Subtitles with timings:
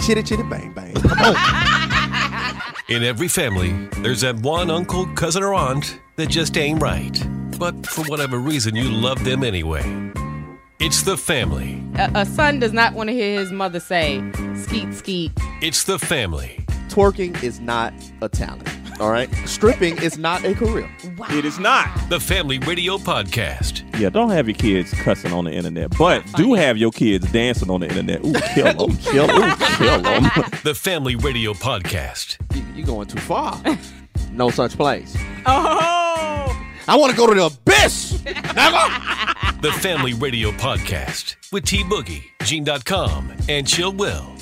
[0.00, 0.94] Chitty chitty bang bang.
[0.94, 1.36] Come on.
[2.88, 7.16] In every family, there's that one uncle, cousin, or aunt that just ain't right.
[7.56, 9.84] But for whatever reason, you love them anyway.
[10.80, 11.80] It's the family.
[11.96, 14.20] A, a son does not want to hear his mother say,
[14.56, 15.32] skeet, skeet.
[15.62, 16.64] It's the family.
[16.88, 18.77] Twerking is not a talent.
[19.00, 19.32] All right.
[19.46, 20.90] Stripping is not a career.
[21.30, 21.88] It is not.
[22.08, 23.84] The Family Radio Podcast.
[23.98, 27.70] Yeah, don't have your kids cussing on the internet, but do have your kids dancing
[27.70, 28.24] on the internet.
[28.24, 30.24] Ooh, kill them, kill them, kill them.
[30.64, 32.38] The Family Radio Podcast.
[32.56, 33.60] You, you going too far.
[34.32, 35.16] No such place.
[35.46, 36.64] Oh!
[36.88, 38.24] I want to go to the abyss.
[38.24, 39.60] Never.
[39.60, 44.37] The Family Radio Podcast with T Boogie, Gene.com, and Chill Will.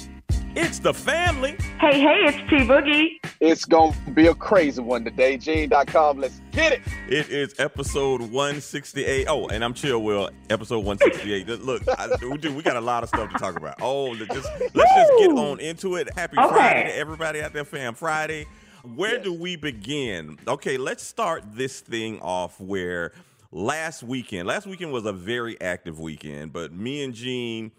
[0.59, 1.55] It's the family.
[1.79, 3.19] Hey, hey, it's T Boogie.
[3.43, 5.37] It's gonna be a crazy one today.
[5.37, 6.19] Gene.com.
[6.19, 6.81] Let's get it.
[7.11, 9.27] It is episode 168.
[9.29, 11.47] Oh, and I'm Chill Will, episode 168.
[11.63, 13.83] Look, I, we, we got a lot of stuff to talk about.
[13.83, 16.09] Oh, let's just, let's just get on into it.
[16.17, 16.49] Happy Okay.
[16.49, 17.95] Friday to everybody out there, fam.
[17.95, 18.47] Friday.
[18.83, 20.39] Where do we begin?
[20.49, 23.13] Okay, let's start this thing off where
[23.53, 27.73] last weekend, last weekend was a very active weekend, but me and Gene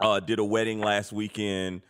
[0.00, 1.82] uh, did a wedding last weekend.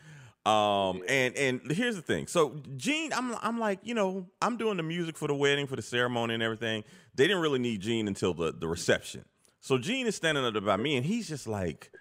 [0.46, 2.26] Um and and here's the thing.
[2.26, 5.76] So Gene, I'm I'm like, you know, I'm doing the music for the wedding, for
[5.76, 6.84] the ceremony and everything.
[7.14, 9.24] They didn't really need Gene until the the reception.
[9.60, 11.92] So Gene is standing up by me and he's just like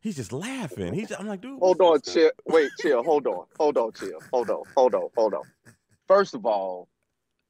[0.00, 0.94] he's just laughing.
[0.94, 1.58] He's I'm like, dude.
[1.58, 2.14] Hold on, this?
[2.14, 2.30] chill.
[2.46, 3.02] Wait, chill.
[3.02, 3.46] Hold on.
[3.58, 4.20] Hold on, chill.
[4.32, 4.62] Hold on.
[4.76, 5.08] Hold on.
[5.16, 5.42] Hold on.
[6.06, 6.88] First of all,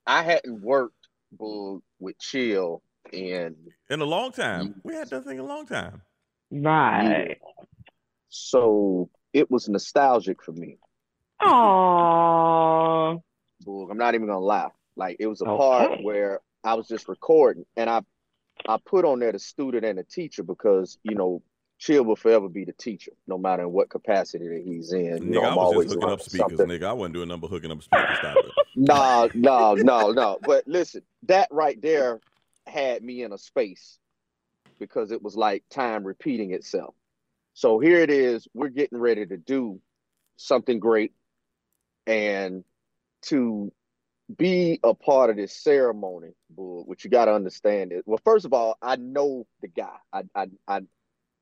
[0.06, 0.94] I hadn't worked
[1.38, 2.82] Boog, with chill
[3.12, 3.56] in
[3.91, 4.80] In a long time.
[4.82, 6.02] We had nothing in a long time.
[6.50, 7.38] Right.
[8.28, 10.78] so it was nostalgic for me.
[11.40, 13.20] Aww.
[13.90, 14.70] I'm not even gonna lie.
[14.96, 18.02] Like it was a part where I was just recording and I
[18.68, 21.42] I put on there the student and the teacher because you know
[21.78, 25.22] Chill will forever be the teacher, no matter in what capacity that he's in.
[25.22, 26.66] You know, Nigga, I I'm was always just hooking up speakers, something.
[26.66, 26.84] nigga.
[26.84, 28.19] I wasn't doing number hooking up speakers.
[28.19, 28.53] Stop it.
[28.74, 30.38] No, no, no, no.
[30.42, 32.20] But listen, that right there
[32.66, 33.98] had me in a space
[34.80, 36.94] because it was like time repeating itself.
[37.58, 38.46] So here it is.
[38.54, 39.80] We're getting ready to do
[40.36, 41.12] something great.
[42.06, 42.62] And
[43.22, 43.72] to
[44.36, 48.44] be a part of this ceremony, Bull, what you got to understand is, well, first
[48.44, 49.97] of all, I know the guy.
[50.12, 50.80] I, I, I,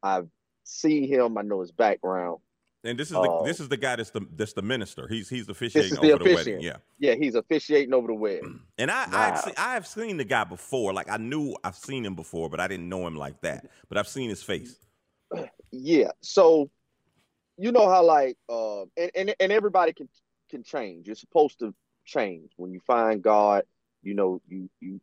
[0.03, 0.29] I've
[0.65, 1.37] seen him.
[1.37, 2.39] I know his background.
[2.83, 3.45] And this is the Oh.
[3.45, 5.07] this is the guy that's the that's the minister.
[5.09, 6.55] He's he's This officiating is the over the wedding.
[6.57, 6.63] officiant.
[6.63, 6.77] Yeah.
[6.99, 8.61] Yeah, he's officiating over the wedding.
[8.79, 9.35] And I, Wow.
[9.45, 10.95] Seen, I've seen the guy before.
[10.95, 13.67] Like I knew I've seen him before, but I didn't know him like that.
[13.91, 14.79] But I've seen his face.
[15.83, 16.13] Yeah.
[16.23, 16.71] So
[17.57, 20.09] you know how like uh and, and and everybody can
[20.51, 21.07] can change.
[21.07, 22.53] You're supposed to change.
[22.57, 23.65] When you find God,
[24.03, 25.01] you know, you you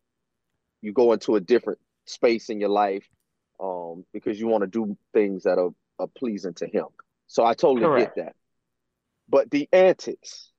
[0.81, 3.07] you go into a different space in your life
[3.59, 6.87] um because you want to do things that are, are pleasing to him.
[7.27, 8.15] So I totally Correct.
[8.15, 8.35] get that.
[9.29, 10.51] But the antics,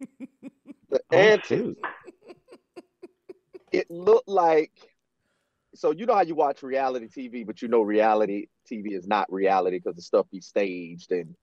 [0.90, 1.64] the Oh, antics,
[3.72, 4.72] it looked like
[5.76, 9.30] so you know how you watch reality TV, but you know reality TV is not
[9.32, 11.34] reality because the stuff be staged and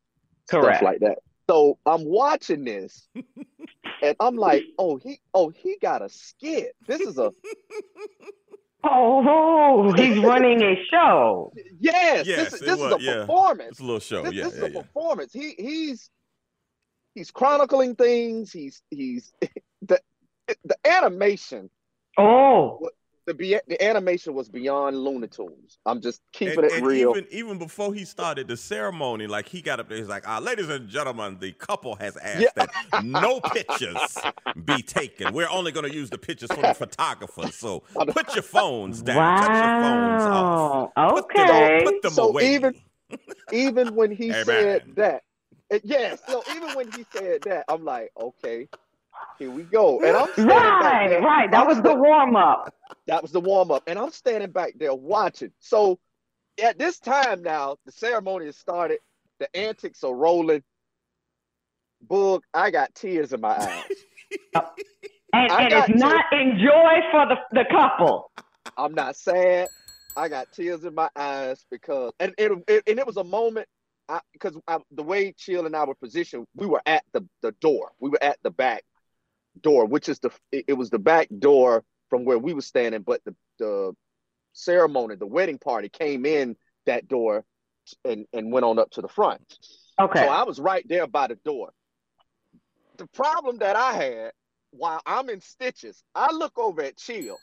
[0.50, 0.78] Correct.
[0.78, 1.20] stuff like that.
[1.50, 3.08] So I'm watching this
[4.02, 6.76] and I'm like, oh he oh he got a skit.
[6.88, 7.32] This is a
[8.86, 11.54] Oh, he's running a show.
[11.80, 13.14] yes, Yes, this, is it this is a yeah.
[13.22, 13.72] performance.
[13.72, 14.24] It's a little show.
[14.24, 15.32] This, yeah, this yeah, is a performance.
[15.32, 16.10] He he's
[17.16, 18.52] he's chronicling things.
[18.52, 19.32] He's he's
[19.82, 20.00] the
[20.66, 21.70] the animation
[22.18, 22.90] Oh,
[23.26, 25.78] the be the animation was beyond Looney Tunes.
[25.86, 27.12] I'm just keeping And, it and real.
[27.12, 30.40] even even before he started the ceremony, like he got up there, he's like, ah,
[30.40, 32.50] "Ladies and gentlemen, the couple has asked Yeah.
[32.56, 34.18] that no pictures
[34.66, 35.34] be taken.
[35.34, 37.56] We're only going to use the pictures from the photographers.
[37.56, 39.40] So put your phones down.
[39.40, 40.92] Cut your phones off.
[40.98, 41.10] wow.
[41.10, 41.82] Put them, Okay.
[41.86, 42.56] put them So away.
[42.56, 42.76] even-
[43.52, 44.46] even when he Amen.
[44.46, 45.24] said that,
[45.70, 46.20] it, yes.
[46.28, 48.68] So even when he said that, I'm like, okay,
[49.40, 50.00] here we go.
[50.02, 51.52] And I'm Right, right.
[51.52, 52.74] That was the warm up.
[53.08, 55.52] that was the warm up, and I'm standing back there watching.
[55.60, 56.00] So
[56.62, 59.00] at this time now, the ceremony has started.
[59.40, 60.64] The antics are rolling.
[62.08, 64.64] Boog, I got tears in my eyes.
[65.36, 68.30] And, and it's not in joy for the, the couple.
[68.78, 69.68] I'm not sad.
[70.16, 73.68] I got tears in my eyes because, and it, it and it was a moment,
[74.32, 74.56] because
[74.92, 77.94] the way Chill and I were positioned, we were at the the door.
[78.00, 78.84] We were at the back
[79.62, 83.22] door, which is the it, was the back door from where we were standing, but
[83.26, 83.94] the the
[84.54, 86.56] ceremony, the wedding party, came in
[86.86, 87.46] that door
[88.06, 89.42] and and went on up to the front.
[90.00, 90.20] Okay.
[90.20, 91.72] So I was right there by the door.
[92.98, 94.32] The problem that I had
[94.72, 97.38] while I'm in stitches, I look over at Chill.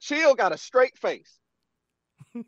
[0.00, 1.38] Chill got a straight face.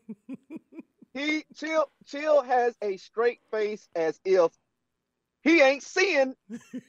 [1.14, 4.52] he Chill Chill has a straight face as if
[5.48, 6.34] he ain't seeing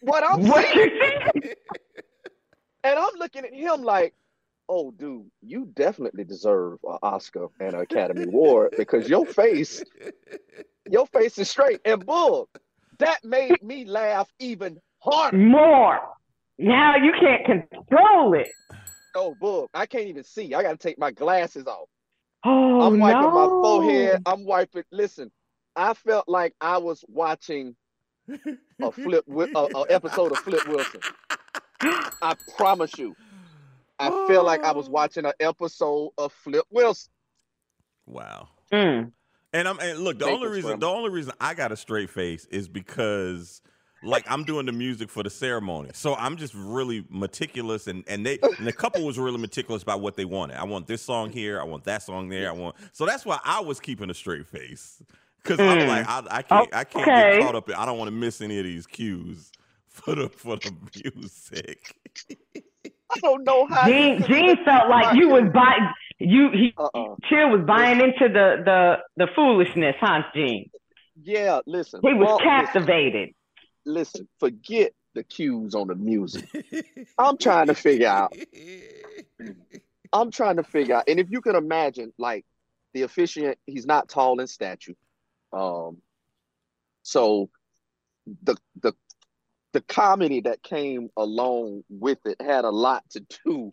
[0.02, 1.54] what I'm What seeing.
[2.82, 4.14] And I'm looking at him like,
[4.70, 9.84] oh, dude, you definitely deserve an Oscar and an Academy Award because your face,
[10.90, 11.82] your face is straight.
[11.84, 12.48] And bull,
[13.00, 15.36] that made me laugh even harder.
[15.36, 16.00] More.
[16.58, 18.48] Now you can't control it.
[19.14, 20.54] Oh, bull, I can't even see.
[20.54, 21.90] I got to take my glasses off.
[22.46, 23.32] Oh I'm wiping no.
[23.32, 24.22] my forehead.
[24.26, 24.84] I'm wiping.
[24.92, 25.30] Listen,
[25.76, 27.76] I felt like I was watching
[28.82, 31.02] a flip, Wi- a, a episode of Flip Wilson.
[31.82, 33.16] I promise you.
[34.00, 37.12] I feel like I was watching an episode of Flip Wilson.
[38.06, 38.50] Wow.
[38.72, 39.12] Mm.
[39.52, 40.90] And I'm and look, the Maple only reason scramble.
[40.90, 43.62] the only reason I got a straight face is because
[44.04, 45.90] like I'm doing the music for the ceremony.
[45.94, 50.02] So I'm just really meticulous and and they and the couple was really meticulous about
[50.02, 50.58] what they wanted.
[50.58, 53.40] I want this song here, I want that song there, I want So that's why
[53.44, 55.02] I was keeping a straight face.
[55.44, 55.88] Cuz I'm Mm.
[55.88, 57.32] like I, I can't I can't Okay.
[57.32, 59.52] get caught up in I don't want to miss any of these cues
[59.88, 60.72] for the for the
[61.04, 61.96] music.
[63.12, 63.88] I don't know how.
[63.88, 65.90] Gene Gene felt like you was buying
[66.20, 67.16] you he Uh-uh.
[67.30, 70.70] Chill was buying into the the the foolishness, huh, Gene?
[71.22, 72.02] Yeah, listen.
[72.02, 73.30] He was Well, listen, captivated.
[73.86, 76.48] listen, forget the cues on the music.
[77.18, 78.34] I'm trying to figure out.
[80.14, 81.06] I'm trying to figure out.
[81.08, 82.46] And if you can imagine, like
[82.94, 84.94] the officiant, he's not tall in stature.
[85.52, 85.98] Um,
[87.04, 87.50] so
[88.44, 88.94] the the
[89.74, 93.72] the comedy that came along with it had a lot to do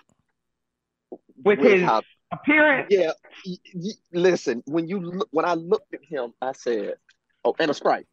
[1.42, 2.02] With his how
[2.32, 2.88] appearance.
[2.90, 3.12] Yeah,
[3.46, 4.62] y- y- listen.
[4.66, 6.94] When you look, when I looked at him, I said,
[7.44, 8.06] "Oh, and a sprite,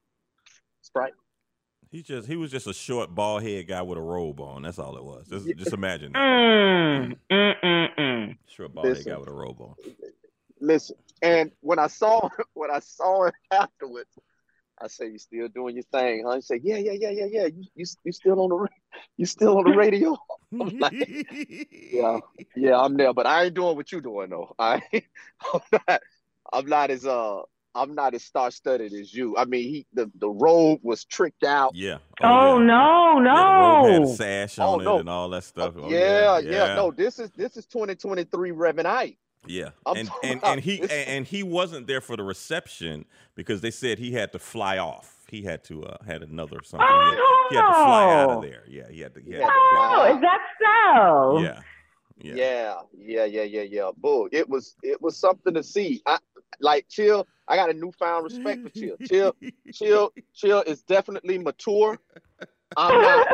[0.81, 1.13] sprite."
[1.92, 4.63] He just he was just a short bald head guy with a robe on.
[4.63, 5.27] That's all it was.
[5.27, 6.19] Just just imagine that.
[6.19, 8.38] Mm, mm, mm, mm.
[8.48, 9.75] Short bald head guy with a robe on.
[10.63, 14.10] Listen, and when I saw when I saw it afterwards,
[14.81, 17.45] I said, "You still doing your thing, huh?" He said, "Yeah, yeah, yeah, yeah, yeah.
[17.48, 20.18] You you you still on the ra- you still on the radio?"
[20.54, 20.94] I'm like,
[21.71, 22.19] "Yeah,
[22.56, 24.56] yeah, I'm there, but I ain't doing what you doing though.
[24.57, 24.81] I
[25.54, 26.01] I'm not
[26.54, 27.42] I'm not as uh
[27.75, 29.36] I'm not as star studded as you.
[29.36, 31.74] I mean, he the the robe was tricked out.
[31.75, 31.98] Yeah.
[32.21, 32.66] Oh, yeah.
[32.66, 34.16] no, Yeah, the robe had a no.
[34.16, 35.74] sash Oh, on it and all that stuff.
[35.77, 39.18] Oh, yeah, yeah, No, this is this is 2023 Reverend Ike.
[39.45, 43.06] Yeah, I'm and and, and he and, and he wasn't there for the reception
[43.36, 45.18] because they said he had to fly off.
[45.30, 46.88] He had to uh, had another something.
[46.88, 47.18] he, had,
[47.50, 48.38] he had to fly out Oh.
[48.38, 48.63] of there.
[48.68, 49.22] Yeah, he had to.
[49.22, 49.48] He had Yeah.
[49.48, 51.40] to Oh, is that so?
[51.40, 51.60] yeah,
[52.18, 53.92] yeah, Yeah, yeah, yeah, yeah, yeah.
[53.98, 54.30] Bull.
[54.31, 56.01] It was it was something to see.
[56.06, 56.19] I
[56.62, 57.28] like chill.
[57.48, 58.95] I got a newfound respect for chill.
[59.06, 59.36] Chill,
[59.74, 62.00] chill, chill is definitely mature.
[62.78, 63.28] I'm not.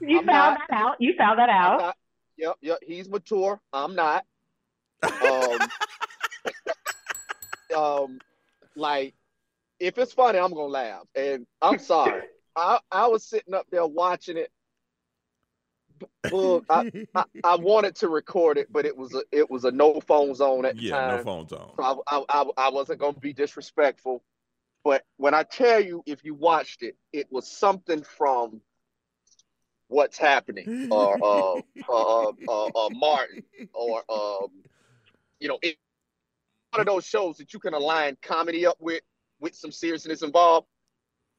[0.00, 0.94] you I'm found not- that out.
[1.00, 1.80] You found that out.
[1.80, 1.96] not.
[2.38, 2.78] Yep, yep.
[2.86, 3.60] He's mature.
[3.72, 4.24] I'm not.
[5.02, 5.58] Um,
[7.76, 8.18] um,
[8.76, 9.14] like
[9.80, 11.04] if it's funny, I'm gonna laugh.
[11.14, 12.22] And I'm sorry.
[12.56, 14.50] I I was sitting up there watching it.
[16.30, 19.70] Bull, I, I, I wanted to record it, but it was a it was a
[19.70, 20.96] no phone zone at the yeah.
[20.96, 21.16] time.
[21.18, 21.70] No phones on.
[21.76, 24.22] So I, I, I, I wasn't going to be disrespectful.
[24.84, 28.60] But when I tell you, if you watched it, it was something from
[29.88, 34.48] What's Happening or uh, uh, uh, uh, uh, Martin or, um,
[35.42, 35.76] you know, it,
[36.70, 39.02] one of those shows that you can align comedy up with,
[39.40, 40.68] with some seriousness involved.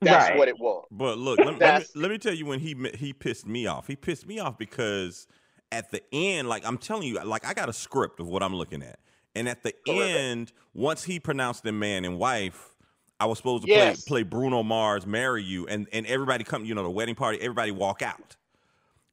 [0.02, 0.38] That's Right.
[0.38, 0.86] what it was.
[0.92, 3.66] But look, let me, let, me, let me tell you when he he pissed me
[3.66, 3.88] off.
[3.88, 5.28] He pissed me off because
[5.72, 8.54] at the end, like I'm telling you, like I got a script of what I'm
[8.54, 9.00] looking at,
[9.34, 10.10] and at the Correct.
[10.12, 12.76] end, once he pronounced them man and wife,
[13.20, 14.04] I was supposed to Yes.
[14.04, 17.40] play play Bruno Mars "Marry You," and and everybody come, you know, the wedding party,
[17.40, 18.36] everybody walk out.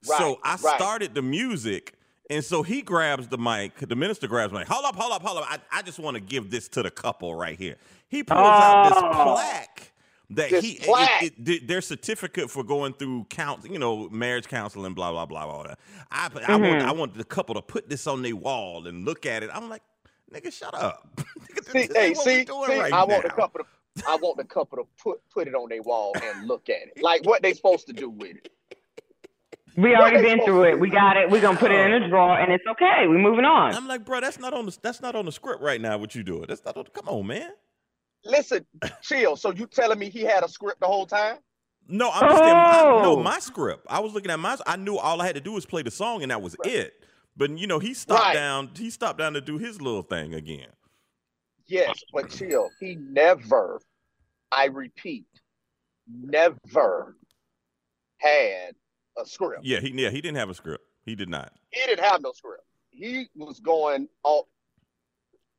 [0.06, 0.76] Right, so I right.
[0.76, 1.94] started the music.
[2.30, 3.76] And so he grabs the mic.
[3.76, 4.68] The minister grabs the mic.
[4.68, 5.46] Hold up, hold up, hold up.
[5.50, 7.76] I, I just want to give this to the couple right here.
[8.08, 9.34] He pulls out this Oh.
[9.34, 9.92] plaque
[10.30, 11.22] that This he it- plaque.
[11.24, 15.44] it- it- their certificate for going through count, you know, marriage counseling, blah blah blah
[15.44, 15.62] blah.
[15.64, 15.74] blah.
[16.12, 16.82] I I want Mhm.
[16.82, 19.50] I want the couple to put this on their wall and look at it.
[19.52, 19.82] I'm like,
[20.32, 21.08] nigga, shut up.
[21.72, 24.16] See, this hey, ain't what we see, see right I want the couple to, I
[24.16, 27.24] want the couple to put put it on their wall and look at it, like
[27.26, 28.52] what they supposed to do with it.
[29.76, 30.80] We already been through it.
[30.80, 31.30] We got it.
[31.30, 32.06] We're gonna put it in oh.
[32.06, 33.06] a drawer, and it's okay.
[33.06, 33.74] We're moving on.
[33.74, 35.98] I'm like, bro, that's not on the that's not on the script right now.
[35.98, 36.46] What you doing?
[36.48, 36.76] That's not.
[36.76, 37.50] On, come on, man.
[38.24, 38.66] Listen,
[39.02, 39.36] chill.
[39.36, 41.38] So you telling me he had a script the whole time?
[41.88, 43.22] No, I'm just saying, I, no, Oh.
[43.22, 43.86] my script.
[43.88, 44.56] I was looking at my.
[44.66, 47.04] I knew all I had to do was play the song, and that was it.
[47.36, 48.34] But you know, he stopped Right.
[48.34, 48.70] down.
[48.76, 50.68] He stopped down to do his little thing again.
[51.66, 52.68] Yes, but chill.
[52.80, 53.80] He never,
[54.50, 55.26] I repeat,
[56.08, 57.16] never
[58.18, 58.74] had
[59.16, 59.64] a script.
[59.64, 60.84] Yeah, he yeah he didn't have a script.
[61.04, 61.52] He did not.
[61.70, 62.64] He didn't have no script.
[62.90, 64.48] He was going all.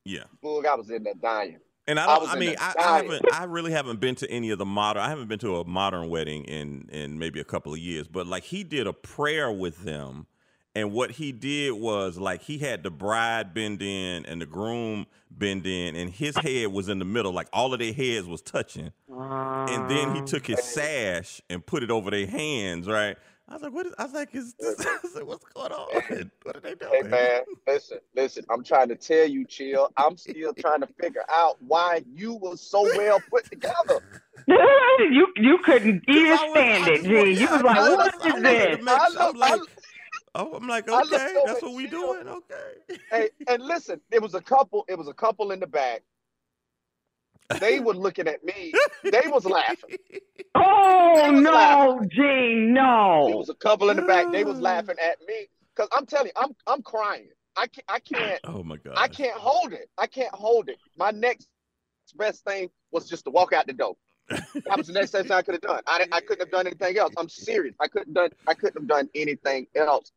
[0.05, 0.23] Yeah.
[0.43, 1.59] Boog, I was in there dying.
[1.87, 3.25] And I I I, mean, I, I haven't.
[3.33, 5.01] I really haven't been to any of the modern.
[5.01, 8.07] I haven't been to a modern wedding in in maybe a couple of years.
[8.07, 10.27] But like he did a prayer with them,
[10.75, 15.07] and what he did was like he had the bride bend in and the groom
[15.31, 17.33] bend in, and his head was in the middle.
[17.33, 21.81] Like all of their heads was touching, and then he took his sash and put
[21.81, 22.87] it over their hands.
[22.87, 23.17] Right.
[23.51, 23.93] I was like, what is?
[23.97, 24.79] I was like, is this?
[24.87, 25.87] I was like, what's going on?
[26.43, 26.91] What are they doing?
[27.03, 28.45] Hey man, listen, listen.
[28.49, 29.89] I'm trying to tell you, chill.
[29.97, 34.01] I'm still trying to figure out why you were so well put together.
[34.47, 37.09] you you couldn't even stand it, G.
[37.09, 38.87] You yeah, was like, I what was- I is wanted this?
[38.87, 39.61] I sure- I'm like,
[40.35, 42.27] oh, I'm like, okay, that's what we doing.
[42.29, 42.97] Okay.
[43.11, 44.85] Hey, and listen, it was a couple.
[44.87, 46.03] It was a couple in the back.
[47.59, 48.73] They were looking at me.
[49.03, 49.97] They was laughing.
[50.53, 52.09] Oh They was no, laughing.
[52.09, 53.33] G, It no.
[53.37, 54.33] was a couple in the back.
[54.33, 57.29] They was laughing at me because I'm telling you, I'm I'm crying.
[57.55, 57.85] I can't.
[57.87, 58.39] I can't.
[58.45, 58.95] Oh my god.
[58.97, 59.89] I can't hold it.
[59.97, 60.77] I can't hold it.
[60.97, 61.47] My next
[62.17, 63.95] best thing was just to walk out the door.
[64.29, 65.81] That was the next thing I could have done.
[65.87, 67.13] I, I couldn't have done anything else.
[67.17, 67.75] I'm serious.
[67.79, 68.29] I couldn't done.
[68.47, 70.11] I couldn't have done anything else.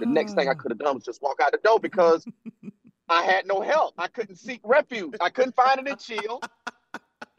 [0.00, 0.54] The next thing I ah.
[0.54, 2.24] could have done was just walk out the door because
[3.08, 3.94] I had no help.
[3.98, 5.14] I couldn't seek refuge.
[5.20, 6.40] I couldn't find it in chill.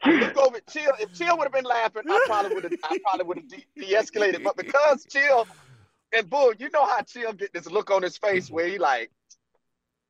[0.04, 0.92] Look over at chill.
[1.00, 2.72] If chill would have been laughing, I probably would have.
[2.84, 4.44] I probably would have de- de-escalated.
[4.44, 5.46] But because chill
[6.14, 9.10] and bull, you know how chill get this look on his face where he like,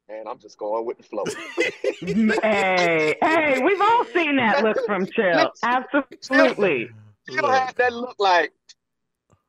[0.09, 1.25] man, I'm just going with the flow.
[2.43, 5.51] hey, hey, we've all seen that look from Chill.
[5.63, 6.91] Absolutely.
[7.29, 8.53] chill had that look like,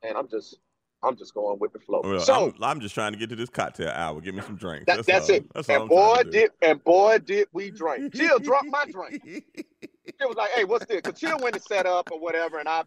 [0.04, 0.58] man, I'm just,
[1.04, 2.02] I'm just going with the flow.
[2.04, 4.20] Well, so I'm, I'm just trying to get to this cocktail hour.
[4.20, 4.86] Give me some drinks.
[4.88, 5.36] that, that's, all.
[5.36, 5.54] it.
[5.54, 8.14] That's and boy to did, and boy did we drink.
[8.16, 9.46] Chill drunk my drink.
[9.54, 11.02] It was like, hey, what's this?
[11.02, 12.84] Cause Chill went and set up or whatever, and I,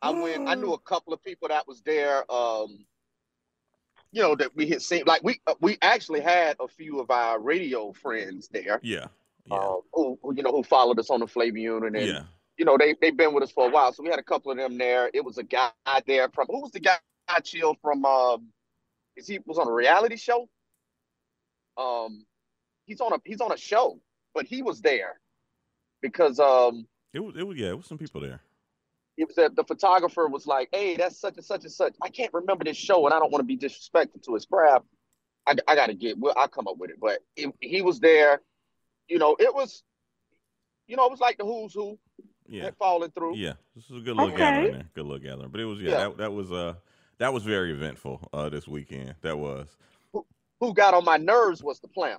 [0.00, 0.48] I went.
[0.48, 2.24] I knew a couple of people that was there.
[2.32, 2.86] Um,
[4.12, 5.02] you know that we had seen.
[5.06, 8.80] Like we, uh, we actually had a few of our radio friends there.
[8.82, 9.06] Yeah.
[9.46, 9.56] Yeah.
[9.56, 12.22] Um, who, who you know who followed us on the Flavor Union and yeah.
[12.56, 13.92] you know, they they've been with us for a while.
[13.92, 15.10] So we had a couple of them there.
[15.12, 15.70] It was a guy
[16.06, 16.98] there from who was the guy
[17.40, 18.48] chill from um
[19.16, 20.48] is he was on a reality show?
[21.76, 22.24] Um
[22.86, 24.00] he's on a he's on a show,
[24.34, 25.20] but he was there
[26.00, 27.34] because um It was.
[27.36, 27.56] It was.
[27.56, 27.70] Yeah.
[27.70, 28.40] It was some people there.
[29.16, 31.94] it was that the photographer was like, Hey, that's such and such and such.
[32.02, 34.84] I can't remember this show and I don't want to be disrespectful to his craft.
[35.46, 36.96] I, I gotta get well, I'll come up with it.
[37.00, 38.40] But it, he was there,
[39.08, 39.82] you know, it was
[40.86, 41.98] you know, it was like the who's who
[42.48, 42.64] Yeah.
[42.64, 43.36] had fallen through.
[43.36, 43.54] Yeah.
[43.74, 44.36] This is a good little Okay.
[44.36, 44.88] gathering there.
[44.94, 45.48] Good little gathering.
[45.50, 45.80] But it was.
[45.80, 45.90] Yeah.
[45.90, 45.98] Yeah.
[46.08, 46.52] That, that was.
[46.52, 46.74] Uh.
[47.18, 48.28] That was very eventful.
[48.32, 48.48] Uh.
[48.48, 49.14] This weekend.
[49.22, 49.68] That was.
[50.12, 50.26] Who
[50.60, 52.18] who got on my nerves was the planner.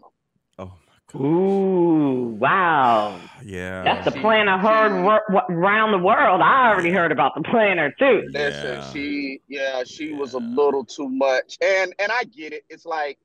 [0.60, 0.72] Oh my
[1.12, 1.22] god.
[1.22, 3.20] Ooh, wow.
[3.44, 3.84] Yeah.
[3.84, 6.42] That's the she- plan I heard wor- w- around the world.
[6.42, 8.24] I already heard about the planner too.
[8.32, 8.92] Listen, Yeah.
[8.92, 11.58] she yeah, she was a little too much.
[11.62, 12.64] And and I get it.
[12.70, 13.20] It's like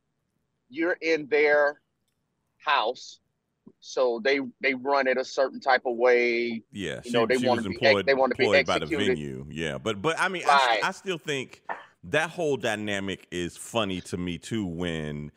[0.68, 1.80] you're in their
[2.58, 3.20] house.
[3.80, 6.62] So they they run it a certain type of way.
[6.70, 8.78] Yeah, You she, know, they she wanna was be employed, they wanna be employed by
[8.78, 9.18] the executed.
[9.26, 9.46] venue.
[9.50, 10.82] Yeah, but but I mean, Right.
[10.82, 11.62] I, I still think
[12.04, 14.66] that whole dynamic is funny to me too.
[14.66, 15.32] When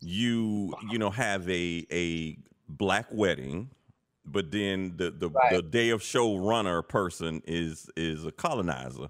[0.00, 2.36] you you know have a a
[2.68, 3.70] black wedding,
[4.26, 5.48] but then the the, Right.
[5.48, 9.08] the day of show runner person is is a colonizer.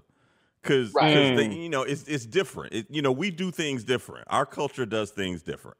[0.63, 1.05] Cause, Right.
[1.07, 1.63] 'cause they, Mm.
[1.63, 2.73] you know, it's it's different.
[2.73, 4.27] It, you know, we do things different.
[4.31, 5.77] Our culture does things different.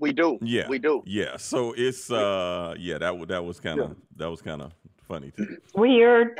[0.00, 0.38] We do.
[0.42, 1.02] Yeah, We do.
[1.06, 4.72] Yeah, so it's uh, yeah, that wa- that was kind of that was kind of
[5.08, 5.56] funny too.
[5.74, 6.38] Weird.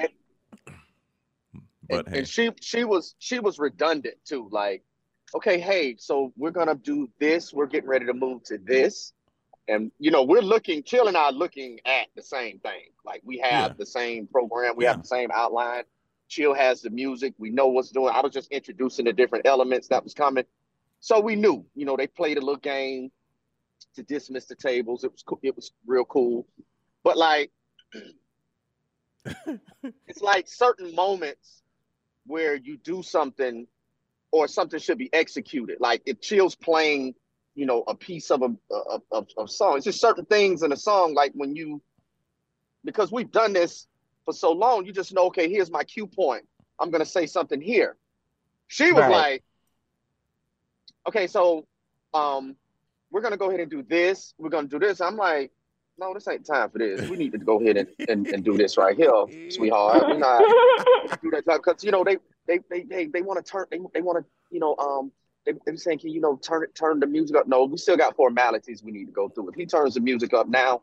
[1.89, 4.49] But and, hey, and she she was she was redundant too.
[4.53, 4.83] Like,
[5.35, 7.53] okay, hey, so we're gonna do this.
[7.53, 9.13] We're getting ready to move to this,
[9.69, 10.83] and you know we're looking.
[10.83, 12.91] Chill and I are looking at the same thing.
[13.05, 13.75] Like we have Yeah.
[13.79, 14.75] the same program.
[14.77, 14.93] We Yeah.
[14.93, 15.85] have the same outline.
[16.29, 17.33] Chill has the music.
[17.39, 18.11] We know what's doing.
[18.15, 20.45] I was just introducing the different elements that was coming,
[21.01, 21.65] so we knew.
[21.75, 23.11] You know, they played a little game
[23.95, 25.05] to dismiss the tables.
[25.05, 25.41] It was cool.
[25.43, 26.47] It was real cool,
[27.03, 27.51] but like.
[30.07, 31.63] it's like certain moments
[32.27, 33.67] where you do something
[34.31, 35.79] or something should be executed.
[35.81, 37.15] Like if Chill's playing,
[37.55, 40.73] you know, a piece of a of, of, of song, it's just certain things in
[40.73, 41.15] a song.
[41.15, 41.83] Like when you,
[42.85, 43.87] because we've done this
[44.25, 46.47] for so long, you just know, okay, here's my cue point.
[46.79, 47.97] I'm gonna say something here.
[48.69, 49.11] She was Right.
[49.11, 49.45] like,
[51.09, 51.67] okay, so
[52.15, 52.57] um,
[53.11, 54.35] we're gonna go ahead and do this.
[54.39, 55.01] We're gonna do this.
[55.01, 55.53] I'm like,
[55.99, 57.09] no, this ain't time for this.
[57.09, 59.11] We need to go ahead and, and, and do this right here,
[59.51, 60.07] sweetheart.
[60.09, 60.43] We're not
[61.23, 64.01] do that because you know they they they they, they want to turn they, they
[64.01, 65.11] want to you know um
[65.47, 67.97] they they be saying can you know turn turn the music up no we still
[67.97, 70.83] got formalities we need to go through if he turns the music up now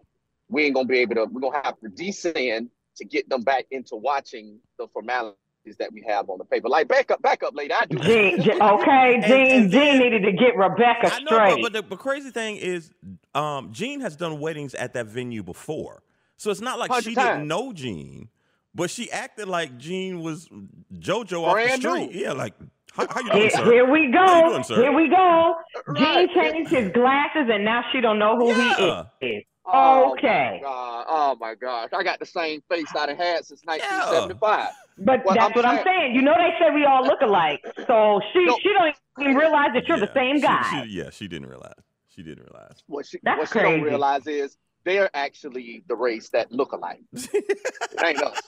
[0.49, 3.65] we ain't gonna be able to we're gonna have to descend to get them back
[3.71, 5.37] into watching the formalities
[5.77, 6.69] that we have on the paper.
[6.69, 7.73] Like back up, back up, lady.
[7.73, 7.97] I do.
[7.99, 11.55] Gene, Gene- okay, Gene, and then- Gene needed to get Rebecca I know, straight.
[11.55, 12.91] but, but the but crazy thing is,
[13.33, 16.03] um, Gene has done weddings at that venue before,
[16.37, 17.27] so it's not like she times.
[17.29, 18.29] didn't know Gene,
[18.75, 20.47] but she acted like Gene was
[20.93, 21.89] JoJo off the Brand new.
[22.05, 22.11] street.
[22.21, 22.53] Yeah, like
[22.93, 23.63] how, how you doing, Here, sir?
[23.65, 24.49] here we How you go.
[24.51, 24.75] doing, sir?
[24.81, 25.55] Here we go.
[25.87, 26.29] Right.
[26.29, 29.03] Gene changed his glasses, and now she don't know who Yeah.
[29.19, 29.43] he is.
[29.67, 30.59] Oh, Okay.
[30.61, 31.05] My God.
[31.09, 31.89] Oh my gosh.
[31.93, 34.69] I got the same face I done had since 1975.
[34.99, 36.15] But What that's I'm what I'm saying- saying.
[36.15, 38.57] You know they say we all look alike, so she No.
[38.61, 40.83] she don't even realize that you're the same she- guy.
[40.83, 41.73] she- yeah, she didn't realize.
[42.07, 42.81] She didn't realize.
[42.87, 47.01] What she That's what she don't realize is they're actually the race that look alike.
[47.33, 48.39] It ain't us.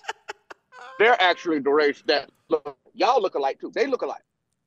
[1.00, 3.72] They're actually the race that look y'all look alike too.
[3.74, 4.22] They look alike.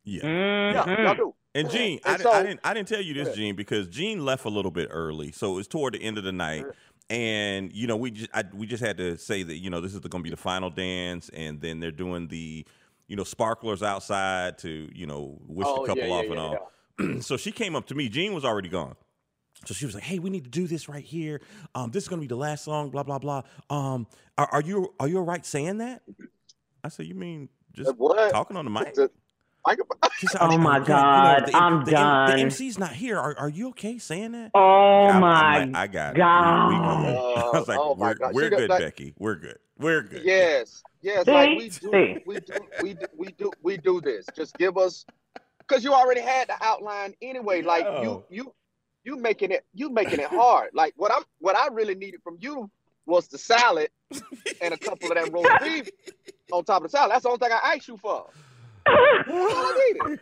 [0.05, 0.27] Yeah.
[0.27, 1.05] Yeah, Mhm.
[1.05, 1.35] y'all do.
[1.55, 3.35] And Gene, I, And I so- didn't I didn't tell you this.
[3.35, 6.25] Gene, because Gene left a little bit early, so it was toward the end of
[6.25, 6.65] the night,
[7.09, 9.93] and you know we just I, we just had to say that you know this
[9.93, 12.65] is going to be the final dance, and then they're doing the
[13.09, 16.31] you know sparklers outside to you know wish Oh, the couple yeah, yeah, off yeah,
[16.31, 17.21] and all.
[17.21, 18.09] so she came up to me.
[18.09, 18.95] Gene was already gone.
[19.67, 21.41] So she was like, "Hey, we need to do this right here.
[21.75, 22.91] Um, this is gonna be the last song.
[22.91, 23.43] Blah blah blah.
[23.69, 24.07] Um,
[24.39, 26.03] are, are you are you all right saying that?"
[26.85, 28.31] I said, "You mean just What?
[28.31, 28.95] talking on the mic?"
[29.65, 29.85] The- I can-
[30.19, 32.31] She said, Oh "Are you- my you know, God, the, I'm the, done.
[32.37, 33.19] The MC's not here.
[33.19, 34.51] Are, are you okay saying that?
[34.55, 36.67] Oh I'm- I'm my like, I got God.
[36.67, 36.69] it.
[36.69, 37.17] We, we good.
[37.37, 38.35] I was like, oh, oh, my we're, God.
[38.35, 39.15] we're good, that- Becky.
[39.19, 39.59] We're good.
[39.79, 40.23] We're good.
[40.25, 41.25] Yes, yes.
[41.25, 41.31] See?
[41.33, 42.17] Like we do, See.
[42.27, 42.53] we do,
[42.83, 44.27] we do, we do, we do this.
[44.37, 45.05] Just give us,
[45.59, 47.63] because you already had the outline anyway.
[47.63, 48.03] Like Yeah.
[48.03, 48.55] you, you,
[49.05, 50.71] you making it, you making it hard.
[50.75, 52.71] Like what I'm, what I really needed from you
[53.07, 53.89] was the salad
[54.61, 55.89] and a couple of that roast beef
[56.53, 57.13] on top of the salad.
[57.13, 58.27] That's the only thing I asked you for.
[58.87, 60.21] That's all I needed.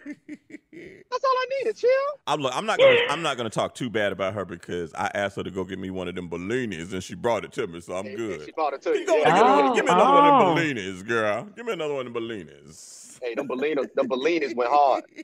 [1.11, 1.77] That's all I needed.
[1.77, 1.91] Chill.
[2.27, 5.11] I'm look, I'm not gonna I'm not gonna talk too bad about her because I
[5.15, 7.67] asked her to go get me one of them Bellinis and she brought it to
[7.67, 8.45] me, so I'm And- and good.
[8.47, 9.07] She brought it to You you.
[9.07, 9.25] go Yeah.
[9.25, 10.51] get me one- give me another one Oh.
[10.51, 10.81] of them oh.
[10.81, 11.45] Bellinis, girl.
[11.57, 13.19] Give me another one of them Bellinis.
[13.23, 15.05] Hey, them Bellinas, them Bellinas went hard.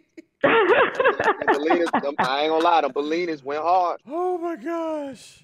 [0.44, 0.52] Them
[1.48, 4.00] Bellinas, them, I ain't gonna lie, them Bellinas went hard.
[4.06, 5.42] Oh my gosh.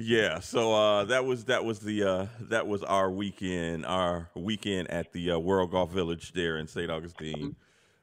[0.00, 4.88] Yeah, so uh, that was that was the uh, that was our weekend our weekend
[4.92, 6.88] at the uh, World Golf Village there in St.
[6.88, 7.56] Augustine.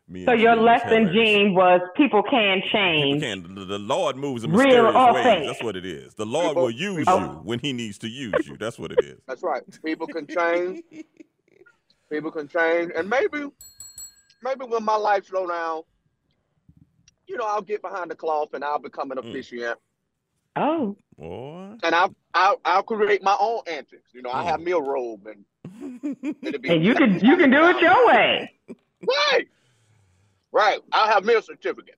[0.09, 1.13] Me so your Gene lesson, hilarious.
[1.13, 3.21] Gene, was people can People change.
[3.23, 5.23] can the, the Lord moves in Real mysterious or ways.
[5.23, 5.47] fake?
[5.47, 6.13] That's what it is.
[6.15, 8.57] The Lord People- will use people- you when He needs to use you.
[8.57, 9.19] That's what it is.
[9.25, 9.63] That's right.
[9.83, 10.83] People can change.
[12.11, 13.47] People can change, and maybe,
[14.43, 15.81] maybe when my life slow down,
[17.25, 19.29] you know, I'll get behind the cloth and I'll become an Mm.
[19.29, 19.79] officiant,
[20.57, 21.64] Oh, Boy.
[21.83, 24.11] And I'll, I'll I'll create my own antics.
[24.13, 27.49] You know, I have me a robe, and it'll be and you can you can
[27.51, 28.51] do it your way.
[29.07, 29.47] right,
[30.51, 30.79] right.
[30.91, 31.97] I'll have me a certificate.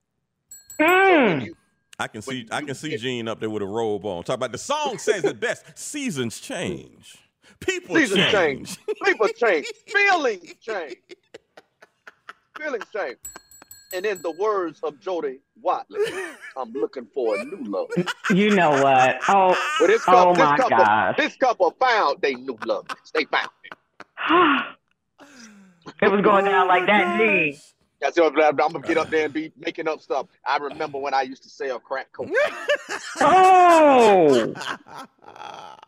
[0.80, 1.46] Mm.
[1.48, 1.56] You-
[2.00, 4.24] I can see When I can see get- Gene up there with a robe on.
[4.24, 5.66] Talk about the song says it best.
[5.80, 7.18] Seasons change.
[7.60, 8.78] People Seasons change.
[8.78, 8.80] change.
[9.04, 9.66] People change.
[9.88, 10.96] Feelings change.
[12.60, 13.18] Feelings change.
[13.94, 16.00] And in the words of Jody Watley,
[16.58, 17.88] I'm looking for a new love.
[18.30, 19.20] You know what?
[19.30, 21.18] Oh, Well, this Oh couple, this my couple, gosh.
[21.18, 22.88] this couple found they new love.
[23.14, 23.74] They found it.
[26.02, 27.58] it was going down like that, oh Gene.
[28.00, 30.28] That's what I'm, I'm gonna get up there and be making up stuff.
[30.46, 32.36] I remember when I used to sell crack cocaine.
[33.20, 34.54] Oh,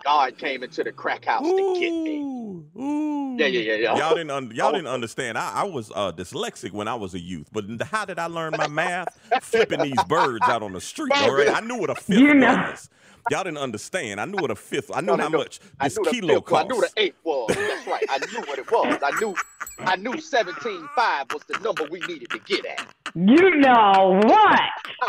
[0.03, 2.17] God came into the crack house to get me.
[2.21, 3.35] Ooh, ooh.
[3.37, 3.97] Yeah, yeah, yeah, yeah.
[3.97, 4.71] Y'all didn't un- y'all Oh.
[4.71, 5.37] didn't understand.
[5.37, 8.53] I, I was uh, dyslexic when I was a youth, but how did I learn
[8.57, 9.17] my math?
[9.41, 11.11] Flipping these birds out on the street.
[11.13, 12.55] All right, I knew what a fifth You know.
[12.71, 12.89] was.
[13.31, 14.19] Y'all didn't understand.
[14.21, 14.91] I knew what a fifth.
[14.93, 15.37] I knew No, no, how no.
[15.39, 16.65] much this kilo fifth one.
[16.65, 16.69] I cost.
[16.69, 17.47] knew the eighth was.
[17.55, 18.03] That's right.
[18.09, 18.99] I knew what it was.
[19.03, 19.35] I knew
[19.79, 22.85] I knew 17.5 was the number we needed to get at.
[23.15, 24.59] you know what?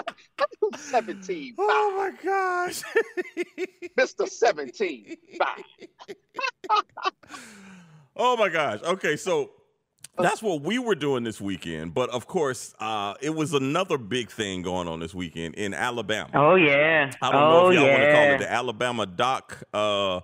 [0.75, 1.55] 17.5.
[1.59, 2.83] Oh my gosh.
[3.99, 4.27] Mr.
[4.29, 6.16] 17.5.
[8.16, 8.81] Oh my gosh.
[8.83, 9.51] Okay, so
[10.18, 11.94] that's what we were doing this weekend.
[11.94, 16.31] But of course, uh, it was another big thing going on this weekend in Alabama.
[16.35, 17.11] Oh yeah.
[17.23, 17.92] I don't oh know if y'all yeah.
[17.92, 19.62] want to call it the Alabama Dock.
[19.73, 20.20] uh,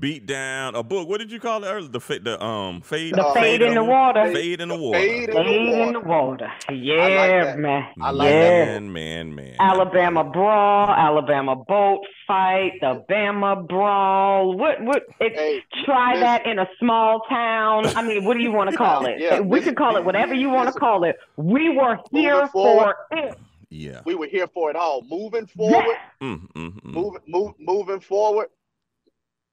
[0.00, 0.74] beat down.
[0.74, 1.08] A book.
[1.08, 1.88] What did you call it earlier?
[1.88, 3.14] The fa- the um fade.
[3.14, 4.32] The Uh, fade in the water.
[4.32, 4.98] Fade in the water.
[4.98, 5.46] Fade in Fade
[5.80, 6.48] in the the water.
[6.68, 6.74] water.
[6.74, 7.58] Yeah, that.
[7.58, 7.86] man.
[8.02, 8.64] I like yeah.
[8.64, 8.82] that.
[8.82, 9.56] Man, man, man.
[9.58, 14.56] Alabama brawl, Alabama boat fight, the Bama brawl.
[14.56, 16.20] What what it, Hey, try listen.
[16.22, 17.86] that in a small town.
[17.96, 19.18] I mean, what do you want to call it?
[19.20, 21.16] Yeah, we listen, could call it whatever you want to call it.
[21.36, 23.38] We were here for it.
[23.70, 24.02] Yeah.
[24.04, 25.02] we were here for it all.
[25.02, 26.28] Moving forward, Yeah.
[26.28, 26.84] Mm, mm, mm.
[26.84, 28.46] moving, move, moving forward.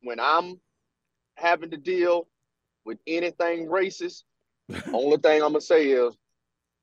[0.02, 0.60] When I'm
[1.36, 2.28] having to deal
[2.86, 4.24] with anything racist,
[4.94, 6.16] only thing I'm gonna say is,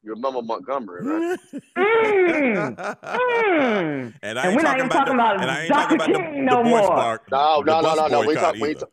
[0.02, 1.38] you remember Montgomery, right?
[1.76, 2.76] Mm.
[2.76, 4.14] Mm.
[4.22, 5.68] And I And ain't we're not talking even about, talking the, about and I ain't
[5.68, 5.82] Dr.
[5.82, 6.82] talking about the, King the no Boy more.
[6.84, 8.20] Spark, No, no, no, no, no.
[8.26, 8.90] We talk, we talk,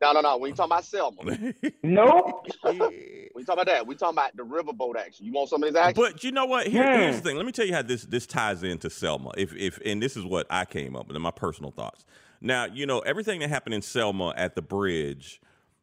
[0.00, 0.36] No, no, no.
[0.38, 1.22] When you talking about Selma,
[1.82, 2.46] Nope.
[2.62, 5.26] when you talking about that, we talking about the riverboat action.
[5.26, 6.00] You want some of this action?
[6.02, 6.66] But you know what?
[6.68, 7.36] Here- here's the thing.
[7.36, 9.32] Let me tell you how this this ties into Selma.
[9.36, 12.04] If if and this is what I came up with in my personal thoughts.
[12.40, 15.40] Now, you know, everything that happened in Selma at the bridge,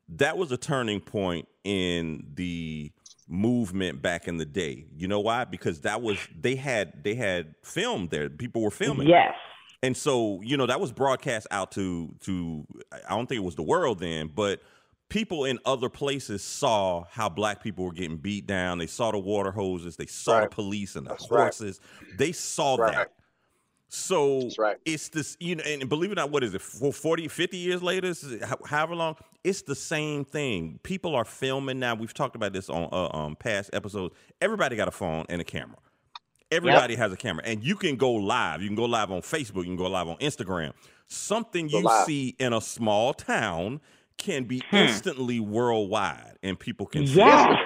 [0.07, 2.91] that was a turning point in the
[3.27, 4.85] movement back in the day.
[4.95, 5.43] You know why?
[5.43, 8.29] Because that was they had they had filmed there.
[8.29, 9.07] People were filming.
[9.09, 9.33] Yes.
[9.83, 12.65] And so, you know, that was broadcast out to to
[13.07, 14.61] I don't think it was the world then, but
[15.09, 18.79] people in other places saw how black people were getting beat down.
[18.79, 21.41] They saw the water hoses, they saw the police and the That's right.
[21.43, 21.79] horses.
[22.17, 22.93] They saw Right.
[22.93, 23.11] that.
[23.87, 24.77] So right.
[24.83, 27.57] it's this, you know, and believe it or not, what is it, for 40, 50
[27.57, 30.79] years later, Is it ho- however long, it's the same thing.
[30.83, 31.93] People are filming now.
[31.93, 34.15] We've talked about this on uh, um, past episodes.
[34.41, 35.77] Everybody got a phone and a camera.
[36.51, 38.61] Everybody has a camera, and you can go live.
[38.61, 39.57] You can go live on Facebook.
[39.63, 40.73] You can go live on Instagram.
[41.07, 42.05] Something Go you live.
[42.05, 43.81] see in a small town
[44.17, 47.57] can be instantly worldwide, and people can see it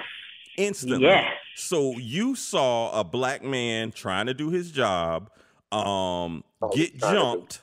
[0.56, 1.06] instantly.
[1.06, 1.32] Yes.
[1.56, 5.30] So you saw a black man trying to do his job,
[5.72, 7.60] um, Oh, get trying to do- jumped.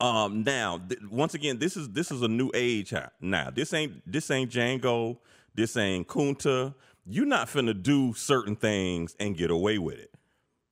[0.00, 2.94] Um, now th- once again, this is this is a new age.
[3.20, 5.18] Now this ain't this ain't Django.
[5.54, 6.74] This ain't Kunta.
[7.04, 10.14] You're not finna do certain things and get away with it.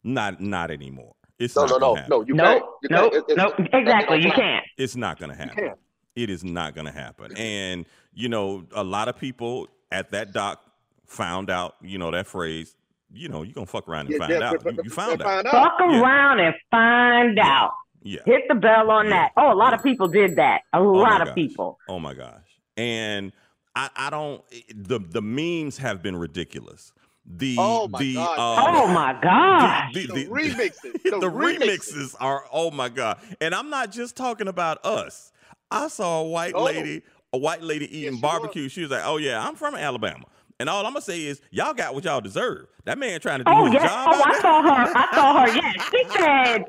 [0.05, 1.15] Not not anymore.
[1.39, 2.11] It's no, not no, gonna no, happen.
[2.11, 2.21] no.
[2.27, 2.47] You Nope.
[2.47, 2.65] can't.
[2.83, 3.13] You Nope.
[3.13, 3.15] can't.
[3.15, 3.69] It- it's- Nope.
[3.73, 4.23] Exactly.
[4.23, 4.65] You can't.
[4.77, 5.55] It's not gonna happen.
[5.55, 5.79] can't.
[6.17, 7.37] It is not gonna happen.
[7.37, 10.61] And you know, a lot of people at that dock
[11.07, 11.77] found out.
[11.81, 12.75] You know that phrase.
[13.13, 14.63] You know, you gonna fuck around and Yeah, find yeah, out.
[14.65, 15.47] but- You, but- you but found out.
[15.47, 15.53] out.
[15.53, 16.01] Fuck Yeah.
[16.03, 17.47] around and find Yeah.
[17.47, 17.73] out.
[18.03, 18.21] Yeah.
[18.27, 19.11] Hit the bell on Yeah.
[19.11, 19.33] that.
[19.37, 20.63] Oh, a lot of people did that.
[20.73, 21.79] A Oh lot of people.
[21.89, 22.43] Oh my gosh.
[22.77, 23.33] And
[23.75, 24.43] I, I don't
[24.75, 26.93] the the memes have been ridiculous.
[27.31, 28.39] The Oh my the God.
[28.39, 29.91] uh, Oh my God.
[29.93, 30.81] the, The the- remixes.
[31.03, 33.19] the, The remixes are oh my god.
[33.41, 35.31] And I'm not just talking about us.
[35.71, 36.65] I saw a white Oh.
[36.65, 38.69] lady, a white lady eating she barbecue.
[38.71, 40.25] She was like, "Oh yeah, I'm from Alabama."
[40.61, 42.67] And all I'm gonna say is, y'all got what y'all deserve.
[42.85, 43.83] That man trying to do Oh his yes.
[43.91, 44.09] job.
[44.11, 44.93] Oh, I saw her.
[44.97, 45.49] I saw her.
[45.55, 45.91] Yes.
[45.91, 46.65] She said.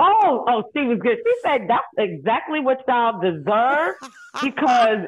[0.00, 1.18] Oh, oh, she was good.
[1.24, 3.96] She said that's exactly what y'all deserve
[4.42, 5.06] because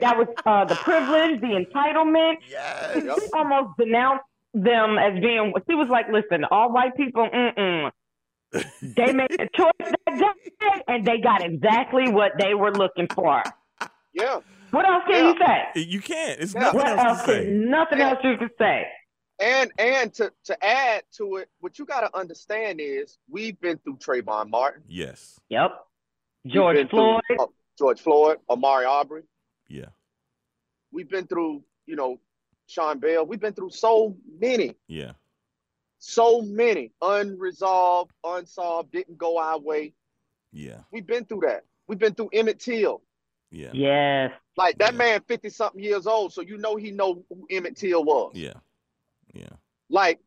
[0.00, 2.36] that was uh, the privilege, the entitlement.
[2.48, 3.02] Yes.
[3.04, 3.18] Yep.
[3.20, 5.52] She almost denounced them as being.
[5.68, 7.90] She was like, "Listen, all white people, mm-mm.
[8.82, 13.42] they made a choice that day, and they got exactly what they were looking for."
[14.12, 14.40] Yeah.
[14.70, 15.82] What else can you say?
[15.82, 16.40] You can't.
[16.40, 16.60] It's Yeah.
[16.60, 17.20] nothing What else else?
[17.22, 17.46] to say.
[17.50, 18.10] Nothing Yeah.
[18.10, 18.86] else you can say.
[19.42, 23.78] And and to to add to it, what you got to understand is we've been
[23.78, 25.38] through Trayvon Martin, Yes.
[25.48, 25.72] Yep.
[26.44, 27.40] We've George been through, Floyd.
[27.40, 27.46] uh,
[27.78, 29.22] George Floyd, Ahmaud Arbery.
[29.68, 29.86] Yeah.
[30.92, 32.18] We've been through, you know,
[32.66, 33.24] Sean Bell.
[33.26, 35.12] We've been through so many, Yeah.
[35.98, 39.94] so many unresolved, unsolved, didn't go our way.
[40.52, 40.80] Yeah.
[40.92, 41.64] We've been through that.
[41.86, 43.02] We've been through Emmett Till.
[43.50, 43.70] Yeah.
[43.72, 44.32] Yes.
[44.56, 44.98] Like that Yeah.
[44.98, 48.32] man, fifty something years old, so you know he know who Emmett Till was.
[48.34, 48.54] Yeah.
[49.92, 50.00] Yeah.
[50.00, 50.20] Like,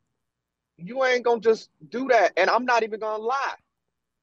[0.78, 2.34] you ain't gonna just do that.
[2.38, 3.56] And I'm not even gonna lie.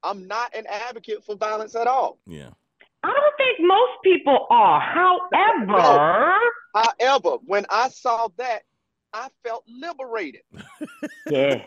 [0.03, 2.19] I'm not an advocate for violence at all.
[2.27, 2.51] Yeah.
[3.05, 4.81] I don't think most people are.
[4.81, 6.35] However,
[6.75, 8.63] However, when I saw that,
[9.13, 10.43] I felt liberated.
[11.31, 11.65] yeah.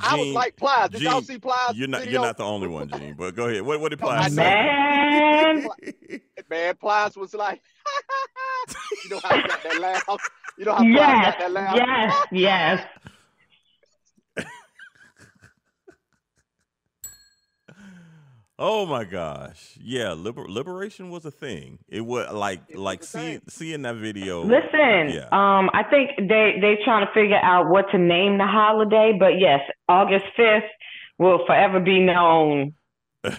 [0.00, 0.90] I was Gene, like Plies.
[0.90, 1.74] Did y'all see Plies?
[1.74, 2.00] You're not.
[2.00, 2.20] video?
[2.20, 3.14] You're not the only one, Gene.
[3.18, 3.62] But go ahead.
[3.62, 4.36] What What did No, Plies I say?
[4.36, 5.68] Man.
[6.50, 7.60] Man, Plies was like,
[9.04, 10.04] you know how he got that laugh?
[10.58, 11.24] You know how Plies Yes.
[11.24, 11.76] got that laugh?
[11.76, 12.26] Yes.
[12.32, 12.86] Yes.
[18.60, 19.78] Oh my gosh.
[19.80, 20.12] Yeah.
[20.14, 21.78] Liber- liberation was a thing.
[21.88, 23.42] It was like It was like a seeing thing.
[23.48, 24.42] seeing that video.
[24.42, 25.28] Listen, Yeah.
[25.30, 29.38] um, I think they they trying to figure out what to name the holiday, but
[29.38, 30.64] yes, August fifth
[31.18, 32.74] will forever be known,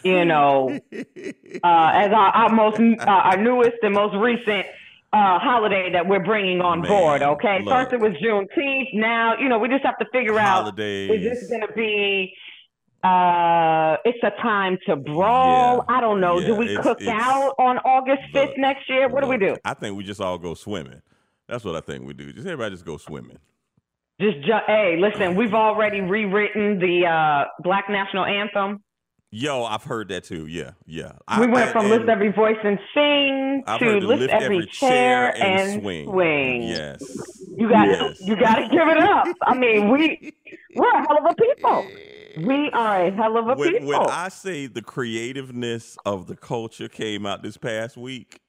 [0.04, 4.66] you know, uh, as our, our most uh, our newest and most recent
[5.12, 7.22] uh, holiday that we're bringing on Man, board.
[7.24, 7.74] Okay, look.
[7.74, 8.94] first it was Juneteenth.
[8.94, 12.34] Now you know we just have to figure out is this going to be.
[13.02, 15.86] Uh, it's a time to brawl.
[15.90, 15.96] Yeah.
[15.98, 16.40] I don't know.
[16.40, 19.08] Yeah, do we it's- cook it's- out on August fifth next year?
[19.08, 19.56] What do we do?
[19.64, 21.02] I think we just all go swimming.
[21.48, 22.34] That's what I think we do.
[22.34, 23.38] Just everybody just go swimming.
[24.20, 28.84] Just, ju- hey, listen, we've already rewritten the uh, Black National Anthem.
[29.32, 30.48] Yo, I've heard that too.
[30.48, 31.12] Yeah, yeah.
[31.38, 34.66] we I- went from and lift every voice and sing I've to to lift, every,
[34.66, 36.64] chair and, swing.
[36.64, 37.00] Yes.
[37.56, 38.20] You got Yes.
[38.22, 39.28] you got to give it up.
[39.44, 40.34] I mean, we
[40.76, 41.86] we're a hell of a people.
[42.48, 43.88] We are a hell of a when, people.
[43.90, 48.40] when I say the creativeness of the culture came out this past week,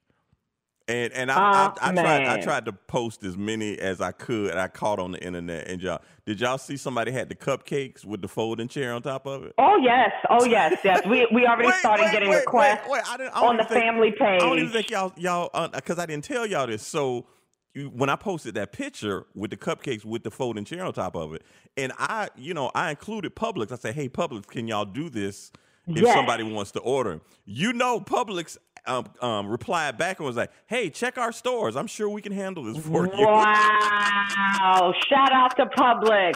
[0.90, 4.00] And and I, Oh, I, ah, I tried I tried to post as many as
[4.00, 4.56] I could.
[4.56, 5.68] I caught on the internet.
[5.68, 9.26] And y'all, did y'all see somebody had the cupcakes with the folding chair on top
[9.26, 9.54] of it?
[9.58, 11.06] Oh yes, oh yes, yes.
[11.06, 13.02] We we already Wait, started wait, getting wait, requests wait, wait.
[13.08, 14.20] I didn't, I don't on the think- family page.
[14.42, 16.84] I don't even think y'all y'all uh, because I didn't tell y'all this.
[16.84, 17.26] So
[17.72, 21.14] you, when I posted that picture with the cupcakes with the folding chair on top
[21.14, 21.42] of it,
[21.76, 23.70] and I, you know, I included Publix.
[23.70, 25.52] I said, "Hey, Publix, can y'all do this
[25.86, 26.14] if Yes.
[26.14, 30.90] somebody wants to order?" You know, Publix um, um, replied back and was like, "Hey,
[30.90, 31.76] check our stores.
[31.76, 34.94] I'm sure we can handle this for you." Wow!
[35.08, 36.34] Shout out to Publix.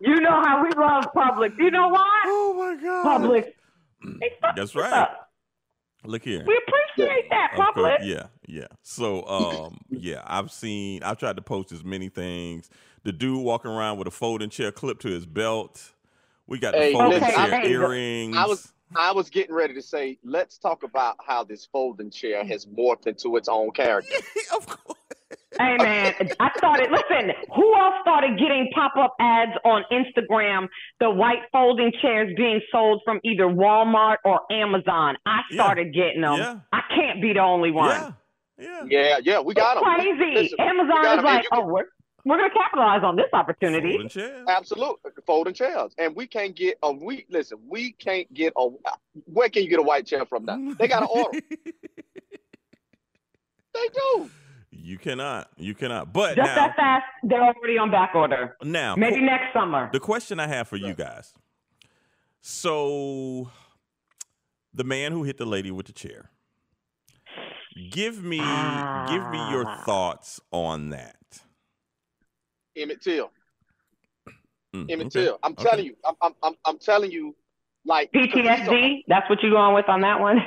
[0.00, 1.56] You know how we love Publix.
[1.58, 2.20] You know why?
[2.26, 3.20] Oh my god!
[3.20, 3.52] Publix.
[4.56, 4.92] That's right.
[4.92, 5.30] up.
[6.04, 6.44] Look here.
[6.46, 7.74] We appreciate that, Publix.
[7.74, 8.66] course, yeah, yeah.
[8.82, 11.02] So, um, yeah, I've seen.
[11.04, 12.68] I've tried to post as many things.
[13.04, 15.92] The dude walking around with a folding chair clipped to his belt.
[16.48, 18.36] We got the Hey, folding listen, chair I- earrings.
[18.36, 22.44] I was I was getting ready to say, let's talk about how this folding chair
[22.44, 24.16] has morphed into its own character.
[24.56, 24.98] of course.
[25.58, 26.90] Hey man, I started.
[26.90, 30.66] Listen, who else started getting pop-up ads on Instagram?
[30.98, 35.16] The white folding chairs being sold from either Walmart or Amazon.
[35.26, 35.54] I Yeah.
[35.62, 36.38] started getting them.
[36.38, 36.58] Yeah.
[36.72, 37.90] I can't be the only one.
[37.90, 38.12] Yeah,
[38.58, 38.84] yeah.
[38.88, 39.94] Yeah, yeah, we got It's them.
[39.94, 40.34] crazy.
[40.34, 41.86] Listen, Amazon got is 'em, and like, you oh, can-
[42.24, 43.90] we're we're gonna capitalize on this opportunity.
[43.92, 44.46] Folding chairs.
[44.48, 47.58] Absolutely, folding chairs, and we can't get a we listen.
[47.68, 48.68] We can't get a.
[49.26, 50.74] Where can you get a white chair from now?
[50.78, 51.38] They got to order.
[53.74, 54.30] They do.
[54.70, 55.48] you cannot.
[55.56, 56.12] You cannot.
[56.12, 58.54] But Just now, that fast, they're already on back order.
[58.62, 59.88] now, Maybe next summer.
[59.92, 61.32] The question I have for you guys.
[62.42, 63.50] So,
[64.74, 66.30] the man who hit the lady with the chair.
[67.90, 69.82] Give me, give me your Ah.
[69.86, 71.16] thoughts on that.
[72.76, 73.30] Emmett Till.
[74.74, 75.38] Mm, Emmett okay, Till.
[75.42, 75.64] I'm okay.
[75.64, 75.96] telling you.
[76.04, 77.34] I'm, I'm I'm I'm telling you.
[77.84, 79.04] Like because he's PTSD.
[79.08, 80.38] That's what you're going with on that one.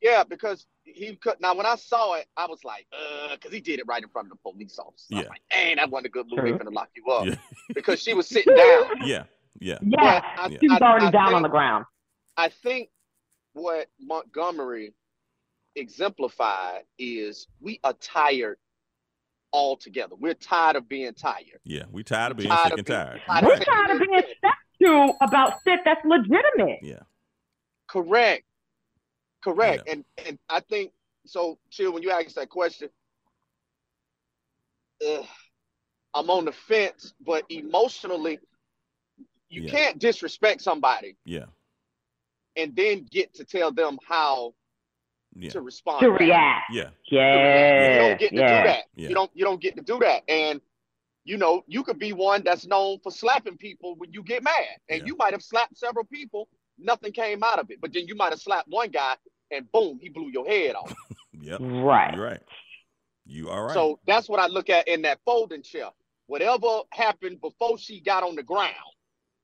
[0.00, 1.34] Yeah, because he could.
[1.40, 4.08] Now, when I saw it, I was like, uh, because he did it right in
[4.08, 5.08] front of the police officer.
[5.12, 5.28] I was Yeah.
[5.28, 6.42] like, dang, that wasn't a good move.
[6.42, 6.70] They True.
[6.72, 7.34] lock you up Yeah.
[7.74, 8.84] because she was sitting down.
[9.04, 9.24] Yeah,
[9.60, 11.84] yeah, Yeah, I- she was I- already I down on think- the ground.
[12.38, 12.88] I think
[13.52, 14.94] what Montgomery
[15.76, 18.56] exemplified is we are tired
[19.52, 20.14] altogether.
[20.16, 21.60] We're tired of being tired.
[21.64, 21.84] yeah.
[21.90, 23.22] We tired of being Tired sick of and being- tired.
[23.26, 26.78] tired We're tired of being stepped to about shit that's legitimate.
[26.82, 27.00] Yeah,
[27.88, 28.44] Correct.
[29.42, 29.88] Correct.
[29.88, 30.92] And and I think
[31.26, 31.58] so.
[31.70, 31.92] Chill.
[31.92, 32.88] When you ask that question,
[35.06, 35.26] ugh,
[36.14, 38.38] I'm on the fence, but emotionally,
[39.48, 39.70] you Yeah.
[39.70, 41.46] can't disrespect somebody yeah,
[42.56, 44.54] and then get to tell them how
[45.36, 46.00] yeah, to respond.
[46.00, 46.20] To back.
[46.20, 46.64] react.
[46.72, 47.10] yeah, yeah.
[47.10, 47.98] you Yeah.
[48.08, 48.62] don't get to yeah.
[48.62, 48.82] do that.
[48.96, 49.08] Yeah.
[49.08, 50.22] You don't you don't get to do that.
[50.28, 50.60] And
[51.24, 54.54] you know, you could be one that's known for slapping people when you get mad.
[54.88, 55.06] And Yeah.
[55.06, 57.80] you might have slapped several people, nothing came out of it.
[57.80, 59.16] But then you might have slapped one guy
[59.50, 60.92] and boom, he blew your head off.
[61.40, 61.58] yep.
[61.60, 62.14] Right.
[62.14, 62.42] You're right.
[63.26, 63.74] You are right.
[63.74, 65.90] So that's what I look at in that folding chair.
[66.26, 68.74] Whatever happened before she got on the ground,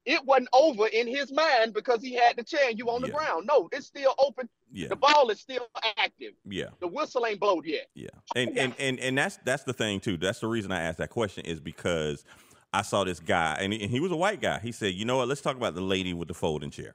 [0.07, 3.09] it wasn't over in his mind because he had the chair and you on the
[3.09, 3.15] Yeah.
[3.15, 3.47] ground.
[3.47, 4.49] No, it's still open.
[4.73, 6.33] Yeah, The ball is still active.
[6.45, 6.67] yeah.
[6.81, 7.89] The whistle ain't blowed yet.
[7.95, 10.17] Yeah, and and and and that's that's the thing too.
[10.17, 12.25] That's the reason I asked that question is because
[12.75, 14.59] I saw this guy, and he, and he was a white guy.
[14.59, 15.29] He said, "You know what?
[15.29, 16.95] Let's talk about the lady with the folding chair."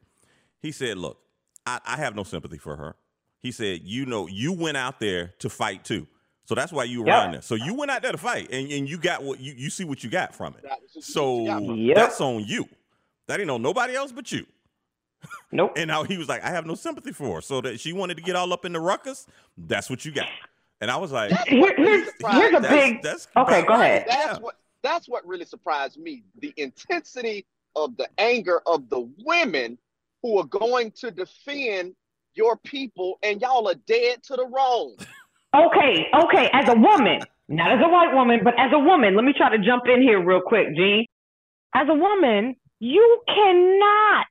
[0.62, 1.18] He said, "Look,
[1.66, 2.96] I, I have no sympathy for her."
[3.40, 6.08] He said, "You know, you went out there to fight too,
[6.46, 7.16] so that's why you were Yep.
[7.16, 7.42] around there.
[7.42, 9.86] So you went out there to fight, and, and you got what you you see
[9.86, 10.64] what you got from it.
[10.64, 11.96] That was what So you got from Yep.
[11.96, 12.68] that's on you.
[13.28, 14.46] That ain't on nobody else but you."
[15.52, 15.74] Nope.
[15.76, 17.42] And now he was like, I have no sympathy for her.
[17.42, 20.28] So that she wanted to get all up in the ruckus, that's what you got.
[20.80, 23.02] And I was like, Here- here's, here's a that's- big.
[23.04, 24.06] that's okay, go ahead.
[24.08, 24.40] That's Yeah.
[24.40, 26.24] what that's what really surprised me.
[26.40, 29.78] The intensity of the anger of the women
[30.24, 31.96] who are going to defend
[32.34, 34.96] your people and y'all are dead to the wrong.
[35.54, 36.50] Okay, okay.
[36.54, 39.56] As a woman, not as a white woman, but as a woman, let me try
[39.56, 41.06] to jump in here real quick, Gene.
[41.76, 44.26] As a woman, you cannot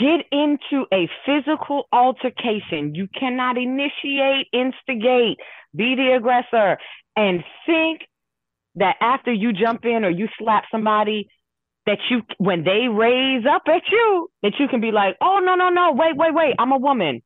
[0.00, 2.94] get into a physical altercation.
[2.94, 5.38] You cannot initiate, instigate,
[5.74, 6.78] be the aggressor,
[7.16, 8.02] and think
[8.76, 11.28] that after you jump in or you slap somebody,
[11.86, 15.54] that you, when they raise up at you, that you can be like, oh, no,
[15.54, 17.22] no, no, wait, wait, wait, I'm a woman.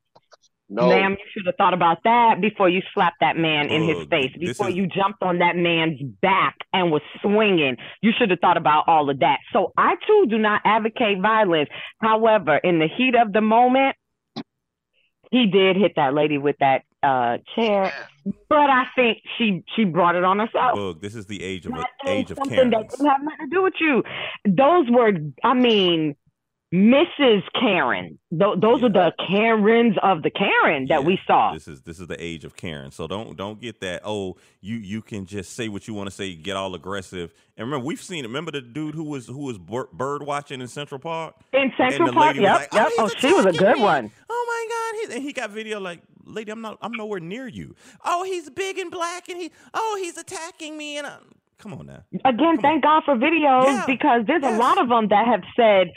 [0.72, 4.06] No, Ma'am, you should have thought about that before you slapped that man in his
[4.08, 7.76] face, before is- you jumped on that man's back and was swinging.
[8.02, 9.38] You should have thought about all of that.
[9.52, 11.68] So I too do not advocate violence.
[12.00, 13.96] However, in the heat of the moment,
[15.32, 17.92] he did hit that lady with that uh, chair,
[18.48, 20.76] but I think she she brought it on herself.
[20.76, 21.72] Look, this is the age of
[22.06, 22.72] age of something Karens.
[22.72, 24.02] that didn't have nothing to do with you.
[24.44, 26.14] Those were, I mean,
[26.72, 27.42] Mrs.
[27.58, 28.18] Karen.
[28.30, 31.52] Th- those are the Karens of the Karen that Yeah, we saw.
[31.52, 32.92] This is this is the age of Karen.
[32.92, 34.02] So don't don't get that.
[34.04, 37.34] Oh, you you can just say what you want to say, get all aggressive.
[37.56, 38.28] And remember, we've seen it.
[38.28, 41.34] Remember the dude who was who was bird watching in Central Park.
[41.52, 42.88] In Central Park, yep, like, oh, yep.
[42.88, 43.82] he's Oh, she was a good me.
[43.82, 44.10] one.
[44.30, 45.10] Oh my God!
[45.10, 47.74] He, and he got video like, lady, I'm not, I'm nowhere near you.
[48.04, 50.98] Oh, he's big and black, and he, oh, he's attacking me.
[50.98, 52.04] And I'm, come on now.
[52.24, 54.54] Again, thank God for videos Yeah, because there's yes.
[54.56, 55.88] a lot of them that have said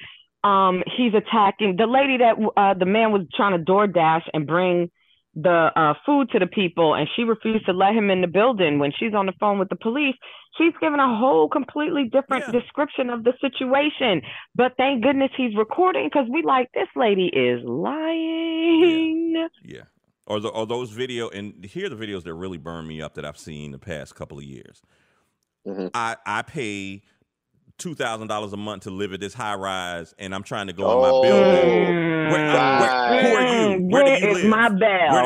[0.44, 4.90] um, he's attacking the lady that uh, the man was trying to DoorDash and bring
[5.36, 8.78] the uh, food to the people, and she refused to let him in the building
[8.78, 10.16] when she's on the phone with the police.
[10.60, 12.60] She's given a whole completely different Yeah.
[12.60, 14.22] description of the situation.
[14.54, 19.48] But thank goodness he's recording because we like this lady is lying.
[19.64, 19.82] Yeah.
[20.28, 23.16] Or the, or those video and here are the videos that really burn me up
[23.16, 24.82] that I've seen the past couple of years.
[25.68, 25.90] Mhm.
[25.94, 27.02] I I pay
[27.84, 30.74] two thousand dollars a month to live at this high rise, and I'm trying to
[30.74, 31.02] go in Oh.
[31.22, 31.94] my building.
[31.94, 33.78] Mm, Where, uh, where- who are you?
[33.80, 34.46] mm, Where do where you is live?
[34.50, 34.80] my bell?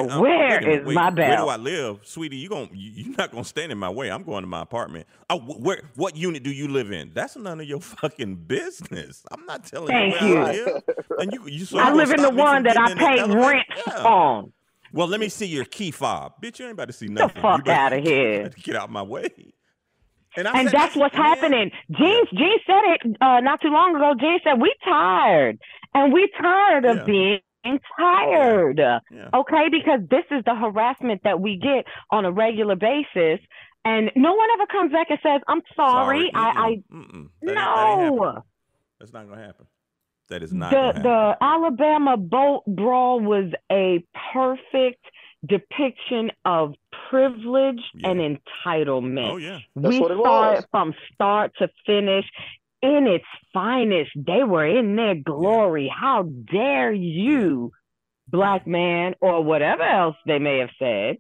[0.08, 1.48] do- uh, Where wait is wait, my Where do?
[1.48, 2.38] I live, sweetie?
[2.38, 4.10] You gon' you, you're not gonna stand in my way.
[4.10, 5.06] I'm going to my apartment.
[5.30, 5.82] Oh, where?
[5.96, 7.12] What unit do you live in?
[7.14, 9.24] That's none of your fucking business.
[9.32, 10.66] I'm not telling Thank you where you.
[10.66, 10.84] I live.
[11.20, 13.36] And you, you so I you live in the one that I getting in the
[13.36, 14.04] pay rent Yeah.
[14.04, 14.52] on.
[14.94, 16.58] Well, let me see your key fob, bitch.
[16.60, 17.42] You ain't about to see nothing.
[17.42, 17.42] the nothing.
[17.42, 18.50] fuck you better outta here.
[18.64, 19.30] Get out of my way.
[20.38, 21.72] And, And that's what's man, happening.
[21.92, 24.14] Gene, Gene said it uh, not too long ago.
[24.20, 25.58] Gene said we tired,
[25.94, 27.04] and we tired of Yeah.
[27.06, 28.78] being tired.
[28.80, 29.30] Yeah.
[29.34, 33.40] Okay, because this is the harassment that we get on a regular basis,
[33.84, 36.82] and no one ever comes back and says, "I'm sorry." I.
[36.92, 37.30] Mm-mm.
[37.42, 38.44] I That ain't- that no.
[39.00, 39.66] That's not gonna happen.
[40.30, 45.04] That is not the the Alabama boat brawl was a perfect
[45.48, 46.74] depiction of
[47.10, 48.10] privilege Yeah.
[48.10, 48.20] and
[48.66, 49.32] entitlement.
[49.32, 49.60] oh yeah.
[49.76, 50.60] That's we what it saw was.
[50.64, 52.26] it from start to finish
[52.82, 54.12] in its finest.
[54.16, 55.88] They were in their glory.
[55.94, 57.72] How dare you,
[58.28, 61.18] black man, or whatever else they may have said,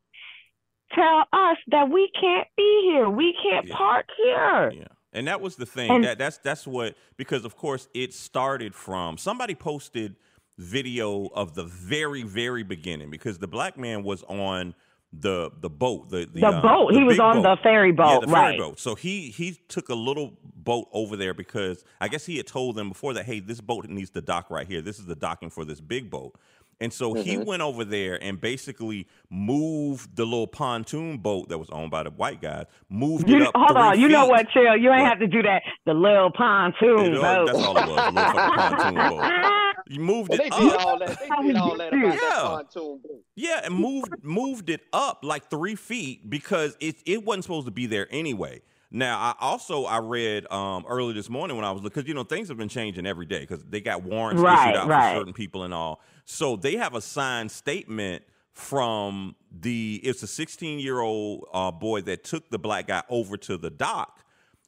[0.93, 3.09] tell us that we can't be here.
[3.09, 3.75] We can't Yeah.
[3.75, 4.71] park here.
[4.75, 4.87] Yeah.
[5.13, 5.89] And that was the thing.
[5.89, 10.15] And- that that's that's what because of course it started from somebody posted
[10.57, 14.73] video of the very very beginning because the black man was on
[15.13, 16.93] the the boat the the, The um, boat.
[16.93, 18.59] He was on the ferry yeah, boat, the ferry right.
[18.59, 18.79] boat.
[18.79, 22.75] So he he took a little boat over there because I guess he had told
[22.75, 24.81] them before that hey this boat needs to dock right here.
[24.81, 26.35] This is the docking for this big boat.
[26.79, 27.45] And so he Mm-hmm.
[27.45, 32.11] went over there and basically moved the little pontoon boat that was owned by the
[32.11, 32.65] white guys.
[32.89, 33.53] Moved You, it up.
[33.55, 34.75] hold on, you know what, Chill?
[34.77, 35.63] You ain't have to do that.
[35.85, 37.45] The little pontoon It- boat.
[37.47, 39.53] that's all it was, a little pontoon boat.
[39.89, 40.85] You moved And it they did up.
[40.85, 41.19] all that.
[41.19, 42.41] They did all that about that Yeah.
[42.43, 43.23] pontoon boat.
[43.35, 47.71] Yeah, and moved moved it up like three feet because it it wasn't supposed to
[47.71, 48.61] be there anyway.
[48.89, 52.23] Now, I also I read um, early this morning when I was because you know
[52.23, 55.13] things have been changing every day because they got warrants Right, issued out right.
[55.13, 55.99] for certain people and all.
[56.25, 58.23] So they have a signed statement
[58.53, 63.37] from the it's a 16 year old uh, boy that took the black guy over
[63.37, 64.23] to the dock.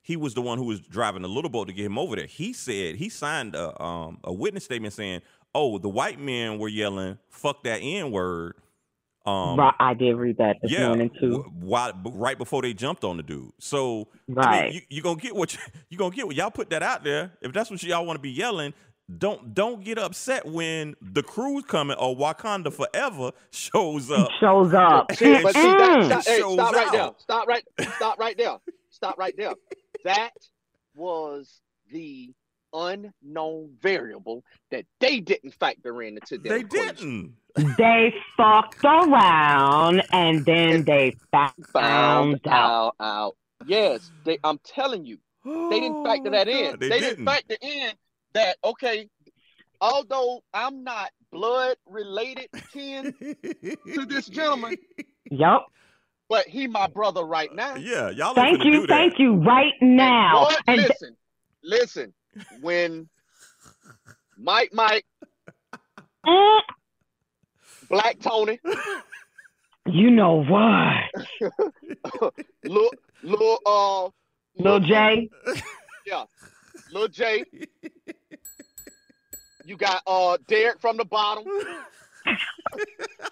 [0.10, 2.26] He was the one who was driving the little boat to get him over there.
[2.26, 5.22] He said he signed a um, a witness statement saying,
[5.54, 8.56] "Oh, the white men were yelling fuck that n word."
[9.28, 11.30] Um, Right, I did read that this yeah, morning too.
[11.44, 13.52] w- while, b- right before they jumped on the dude.
[13.60, 14.74] So I mean, Right.
[14.74, 15.60] you, you gonna get what you,
[15.92, 16.26] you gonna get.
[16.26, 17.32] What y'all put that out there.
[17.42, 18.74] If that's what y'all want to be yelling,
[19.16, 24.32] don't don't get upset when the crew's coming or Wakanda Forever shows up.
[24.40, 25.12] Shows up.
[25.14, 27.12] See, but see that, stop, hey, stop right there.
[27.20, 27.64] Stop right.
[27.98, 28.58] Stop right there.
[28.90, 29.54] Stop right there.
[30.04, 30.32] That
[30.96, 32.34] was the
[32.74, 37.34] unknown variable that they didn't factor in into their They equation.
[37.56, 37.78] didn't.
[37.78, 42.96] they fucked around and then they found, Found out.
[43.00, 43.36] out, out.
[43.66, 44.38] Yes, they.
[44.44, 46.72] I'm telling you, they didn't oh, factor Oh, that in.
[46.72, 47.92] God, They, They, didn't factor in
[48.34, 48.58] that.
[48.64, 49.10] Okay,
[49.82, 53.14] although I'm not blood related kin
[53.94, 54.76] to this gentleman,
[55.32, 55.62] Yep.
[56.30, 57.76] But he my brother right now.
[57.76, 58.30] yeah, y'all.
[58.40, 58.72] ain't Thank you.
[58.74, 58.88] do that.
[58.88, 59.36] Thank you.
[59.36, 60.46] Right now.
[60.48, 61.18] Boy, And th- listen,
[61.64, 62.14] listen.
[62.62, 63.10] When
[64.38, 65.06] Mike, Mike,
[66.26, 66.60] Mm,
[67.90, 68.60] Black Tony,
[69.88, 72.34] you know what?
[72.66, 72.90] Lil,
[73.24, 74.10] Lil, uh,
[74.58, 75.30] Lil J.
[76.06, 76.26] Yeah,
[76.92, 77.46] Lil J.
[79.66, 81.46] You got uh Derek from the bottom.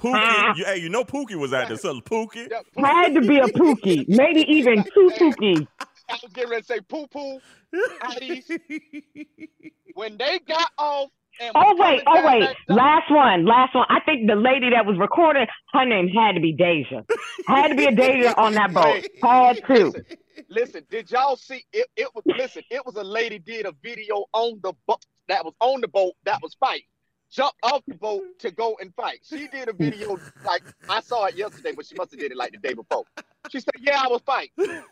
[0.00, 0.54] Pookie, uh-huh.
[0.56, 1.76] you, hey, you know Pookie was out there.
[1.76, 4.08] So Pookie, Yeah, Had to be a Pookie.
[4.08, 5.66] Maybe even two Pookies.
[6.08, 7.40] I was getting ready to say poo poo.
[9.94, 12.48] When they got off and Oh wait, oh wait.
[12.68, 13.86] Last one, last one.
[13.88, 17.02] I think the lady that was recording, her name had to be Deja.
[17.46, 19.06] Had to be a Deja on that boat.
[19.22, 19.84] Had to.
[19.84, 20.04] listen,
[20.48, 21.86] listen, did y'all see it?
[21.96, 25.54] It was listen, it was a lady did a video on the boat that was
[25.60, 26.84] on the boat that was fight.
[27.30, 29.20] Jumped off the boat to go and fight.
[29.22, 32.36] She did a video like I saw it yesterday, but she must have did it
[32.36, 33.04] like the day before.
[33.50, 34.50] She said, "Yeah, I was fighting.
[34.58, 34.82] Yeah,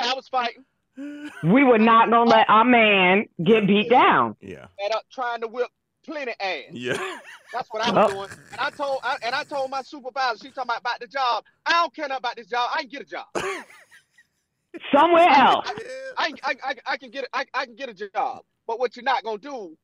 [0.00, 0.64] I was fighting."
[1.42, 4.36] We were not gonna let our man get beat down.
[4.40, 4.66] Yeah.
[4.82, 5.68] And up trying to whip
[6.06, 6.62] plenty ass.
[6.72, 7.18] Yeah.
[7.52, 8.14] That's what I was Oh.
[8.14, 8.30] doing.
[8.52, 11.44] And I told I, and I told my supervisor, she talking about, about the job.
[11.66, 12.70] I don't care about this job.
[12.72, 13.26] I can get a job.
[14.92, 15.68] Somewhere else.
[16.16, 18.42] I, I, I, I can get I, I can get a job.
[18.66, 19.76] But what you're not gonna do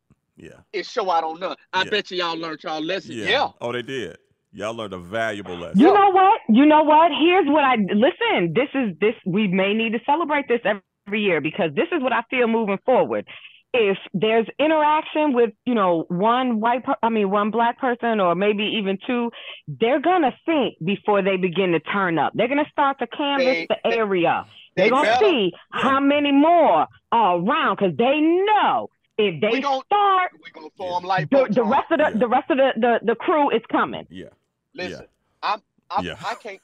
[0.43, 0.61] Yeah.
[0.73, 1.57] is show out on none.
[1.73, 1.91] I Yeah.
[1.91, 3.13] bet you y'all learned y'all lesson.
[3.17, 3.29] Yeah.
[3.29, 3.49] Yeah.
[3.61, 4.17] Oh, they did.
[4.53, 5.79] Y'all learned a valuable lesson.
[5.81, 6.41] You know what?
[6.49, 7.13] You know what?
[7.21, 8.53] Here's what I listen.
[8.55, 9.15] This is this.
[9.25, 12.79] We may need to celebrate this every year because this is what I feel moving
[12.85, 13.27] forward.
[13.73, 18.35] If there's interaction with you know one white, per- I mean one black person, or
[18.35, 19.31] maybe even two,
[19.69, 22.33] they're gonna think before they begin to turn up.
[22.35, 24.47] They're gonna start to canvass They- the they- area.
[24.75, 25.25] They They're gonna better.
[25.27, 28.89] see how many more are around because they know
[29.29, 32.19] if they We gon- start, We gonna form like the, the rest of the Yeah.
[32.19, 34.07] the rest of the the, the crew is coming.
[34.11, 34.27] Yeah.
[34.75, 35.07] Listen,
[35.43, 35.61] I'm,
[35.91, 36.17] I'm Yeah.
[36.25, 36.61] I can't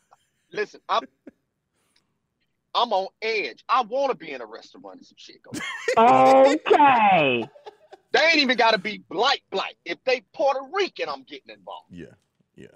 [0.53, 0.81] listen.
[0.89, 1.03] I'm
[2.75, 3.65] I'm on edge.
[3.69, 5.51] I want to be in a restaurant and some shit go.
[5.99, 7.49] Okay.
[8.13, 9.75] They ain't even got to be black black.
[9.85, 11.87] If they Puerto Rican, I'm getting involved.
[11.91, 12.07] Yeah,
[12.55, 12.69] yeah.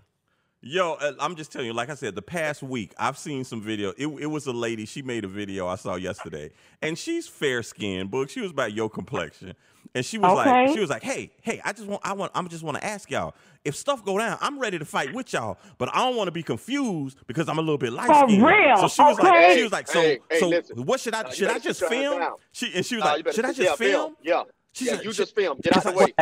[0.62, 3.62] Yo, uh, I'm just telling you, like I said, the past week I've seen some
[3.62, 3.90] video.
[3.96, 4.84] It, it was a lady.
[4.84, 6.50] She made a video I saw yesterday,
[6.82, 8.10] and she's fair skinned.
[8.10, 8.28] Book.
[8.28, 9.54] She was about your complexion,
[9.94, 12.48] and she was like, she was like, hey, hey, I just want, I want, I'm
[12.48, 13.34] just want to ask y'all
[13.64, 14.38] if stuff go down.
[14.40, 17.58] I'm ready to fight with y'all, but I don't want to be confused because I'm
[17.58, 18.44] a little bit light skinned.
[18.44, 18.76] real?
[18.78, 20.84] So she was like, she was like, so, Hey, hey, so listen.
[20.86, 22.34] what should I, Nah, should I just sit your film?
[22.52, 24.16] She and she was Nah, like, should I just yeah, film?
[24.22, 24.42] Yeah.
[24.72, 25.58] She yeah, said, you she- just film.
[25.62, 26.12] Get out the way.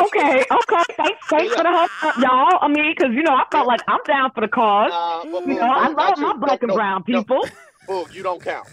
[0.00, 0.82] Okay, okay.
[0.96, 2.58] Thanks, thanks for the help, y'all.
[2.60, 4.90] I mean, because you know, I felt like I'm down for the cause.
[4.90, 6.38] Nah, but You Boog, know, I love my you.
[6.38, 7.20] black No, and brown no.
[7.20, 7.48] people.
[7.88, 8.68] Boog, you don't count.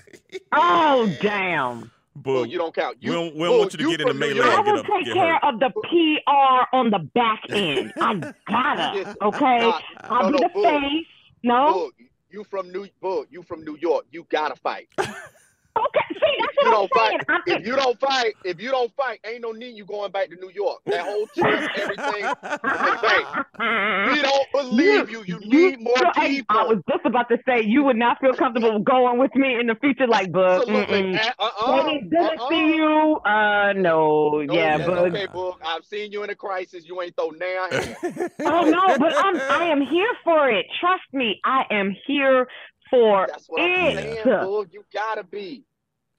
[0.51, 1.91] Oh, damn.
[2.17, 2.97] Boog, Boog, you don't count.
[2.99, 4.49] You, we don't, we don't Boog, want you to get in the from New melee
[4.49, 5.53] I and get will take get care hurt.
[5.53, 7.93] of the PR on the back end.
[8.01, 9.15] I gotta.
[9.21, 10.81] Okay, nah, I'll no, be no, the Boog.
[10.81, 11.07] face.
[11.43, 11.73] No.
[11.73, 11.91] Boog,
[12.29, 14.05] you from New Boog, you from New York.
[14.11, 14.89] You gotta fight.
[15.77, 15.99] Okay.
[16.11, 17.19] See, that's you what don't I'm saying.
[17.27, 20.11] fight, I'm, if you don't fight, if you don't fight, ain't no need you going
[20.11, 20.81] back to New York.
[20.85, 22.25] That whole trip, everything.
[24.13, 25.23] We don't believe you.
[25.25, 26.57] You need more so, people.
[26.57, 29.67] I was just about to say you would not feel comfortable going with me in
[29.67, 31.17] the future, like, but Absolutely.
[31.17, 32.49] Uh, uh, Baby, good to uh-uh.
[32.49, 33.19] see you.
[33.25, 35.27] Uh, no, No, yeah, yes, but okay.
[35.63, 36.85] I've seen you in a crisis.
[36.87, 37.67] You ain't throw now.
[38.41, 40.65] oh no, but I'm I am here for it.
[40.79, 42.47] Trust me, I am here
[42.91, 43.95] for That's what I'm it.
[43.95, 44.73] saying, Because Boog.
[44.73, 45.63] You gotta be.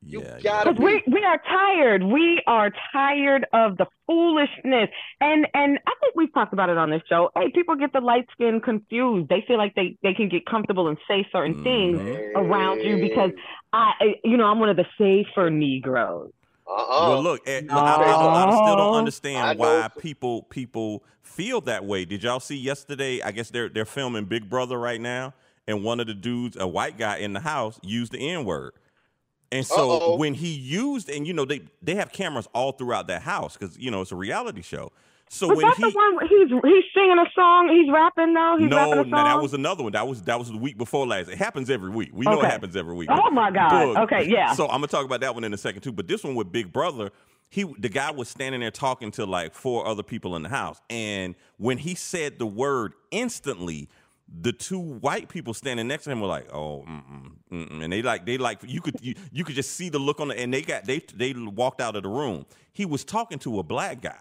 [0.05, 0.85] You Yeah, gotta yeah.
[0.85, 2.03] we we are tired.
[2.03, 4.89] We are tired of the foolishness,
[5.20, 7.31] and and I think we've talked about it on this show.
[7.37, 9.29] Hey, people get the light skin confused.
[9.29, 12.35] They feel like they they can get comfortable and say certain things Mhm.
[12.35, 13.31] around you because
[13.73, 16.33] I, I- you know, I'm one of the safer Negroes.
[16.66, 17.09] Uh-uh.
[17.11, 19.61] Well, look, eh, look, I, I, I still don't understand I know.
[19.61, 22.05] why people people feel that way.
[22.07, 23.20] Did y'all see yesterday?
[23.23, 25.35] I guess they're they're filming Big Brother right now,
[25.66, 28.72] and one of the dudes, a white guy in the house, used the N word.
[29.50, 30.16] And so Uh-oh.
[30.16, 33.78] when he used, and you know they they have cameras all throughout that house because
[33.78, 34.92] you know it's a reality show.
[35.28, 37.68] So Was when that he the one where he's he's singing a song?
[37.68, 38.56] He's rapping though.
[38.58, 39.92] He's no, rapping a no, that was another one.
[39.92, 41.30] That was that was the week before last.
[41.30, 42.10] It happens every week.
[42.12, 43.08] We know it happens every week.
[43.10, 43.72] Oh my God.
[43.72, 44.02] Boog.
[44.04, 44.52] Okay, yeah.
[44.52, 45.92] So I'm gonna talk about that one in a second too.
[45.92, 47.10] But this one with Big Brother,
[47.48, 50.82] he the guy was standing there talking to like four other people in the house,
[50.90, 53.88] and when he said the word instantly.
[54.41, 57.85] The two white people standing next to him were like, "Oh," mm-mm, mm-mm.
[57.85, 60.28] and they like they like you could you, you could just see the look on
[60.28, 62.47] the and they got they they walked out of the room.
[62.72, 64.18] He was talking to a black guy,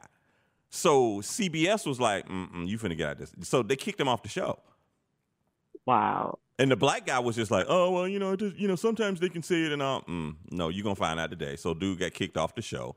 [0.70, 4.08] so CBS was like, Mm-mm, "You finna get out of this," so they kicked him
[4.10, 4.60] off the show.
[5.86, 6.38] wow.
[6.60, 9.20] And the black guy was just like, "Oh well, you know, just, you know, sometimes
[9.20, 11.56] they can say it and all." Mm, no, you're gonna find out today.
[11.56, 12.96] So, dude got kicked off the show.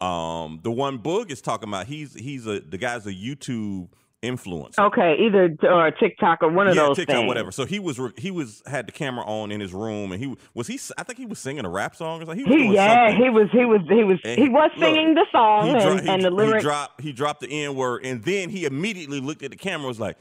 [0.00, 3.88] Um, the one Boog is talking about, he's he's a the guy's a YouTube
[4.24, 4.78] influencer.
[4.78, 7.28] Okay, either or TikTok or one of yeah, those TikTok, things.
[7.28, 7.52] whatever.
[7.52, 10.34] So he was re- he was had the camera on in his room, and he
[10.54, 10.80] was he.
[10.98, 12.44] I think he was singing a rap song or something.
[12.44, 13.22] He was He, yeah, something.
[13.24, 15.80] he was he was he was And he was look, singing the song He, and,
[15.82, 16.62] dro- he- and the he lyrics.
[16.64, 20.00] dropped he dropped the N word, and then he immediately looked at the camera, was
[20.00, 20.16] like,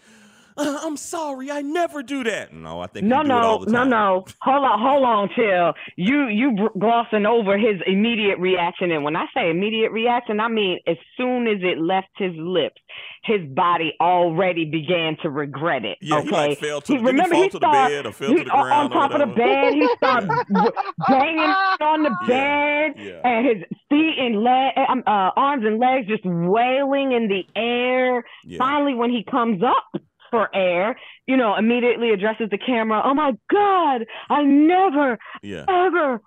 [0.58, 3.60] uh, "I'm sorry, I never do that." No, I think No, you do it all
[3.60, 4.26] no, the no, no.
[4.41, 5.74] Hold on, hold on, chill.
[5.95, 10.80] You you glossing over his immediate reaction, and when I say immediate reaction, I mean
[10.88, 12.82] as soon as it left his lips,
[13.24, 15.97] his body already began to regret it.
[16.01, 18.30] Yeah, okay, he like fell to He- the, he he to the bed or fell
[18.30, 19.74] he- to the on- ground on top of the bed.
[19.74, 20.30] He started
[21.08, 23.22] banging on the bed, yeah.
[23.24, 28.24] and his feet and leg, um, uh, arms and legs just wailing in the air.
[28.45, 28.58] Yeah.
[28.58, 30.01] Finally, when he comes up,
[30.34, 30.96] for air,
[31.28, 33.02] you know, immediately addresses the camera.
[33.06, 35.66] Oh my God, I never, Yeah.
[35.70, 36.20] ever,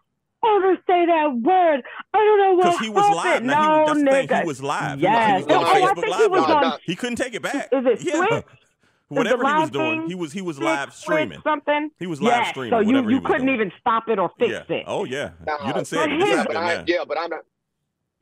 [0.46, 1.82] ever say that word.
[2.14, 3.24] I don't know what he was live.
[3.24, 3.46] happened.
[3.48, 4.40] Now, he, no, that's nigga.
[4.42, 5.00] He was live.
[5.00, 5.40] Yes.
[5.40, 6.20] He was, he was Oh, on I Facebook think Live.
[6.20, 7.68] he was with on- He couldn't take it back.
[7.72, 8.26] Is it yeah.
[8.26, 8.44] Twitch?
[9.08, 10.08] Whatever he was doing, thing?
[10.08, 11.40] he was he was live streaming.
[11.44, 11.90] something.
[11.98, 12.72] He was live Yes, streaming.
[12.72, 13.54] So you, you couldn't doing.
[13.54, 14.76] even stop it or fix yeah.
[14.76, 14.84] it.
[14.88, 15.30] Oh yeah.
[15.46, 16.20] Nah, you didn't say but it.
[16.20, 17.40] his- yeah, but I, yeah, but I'm not.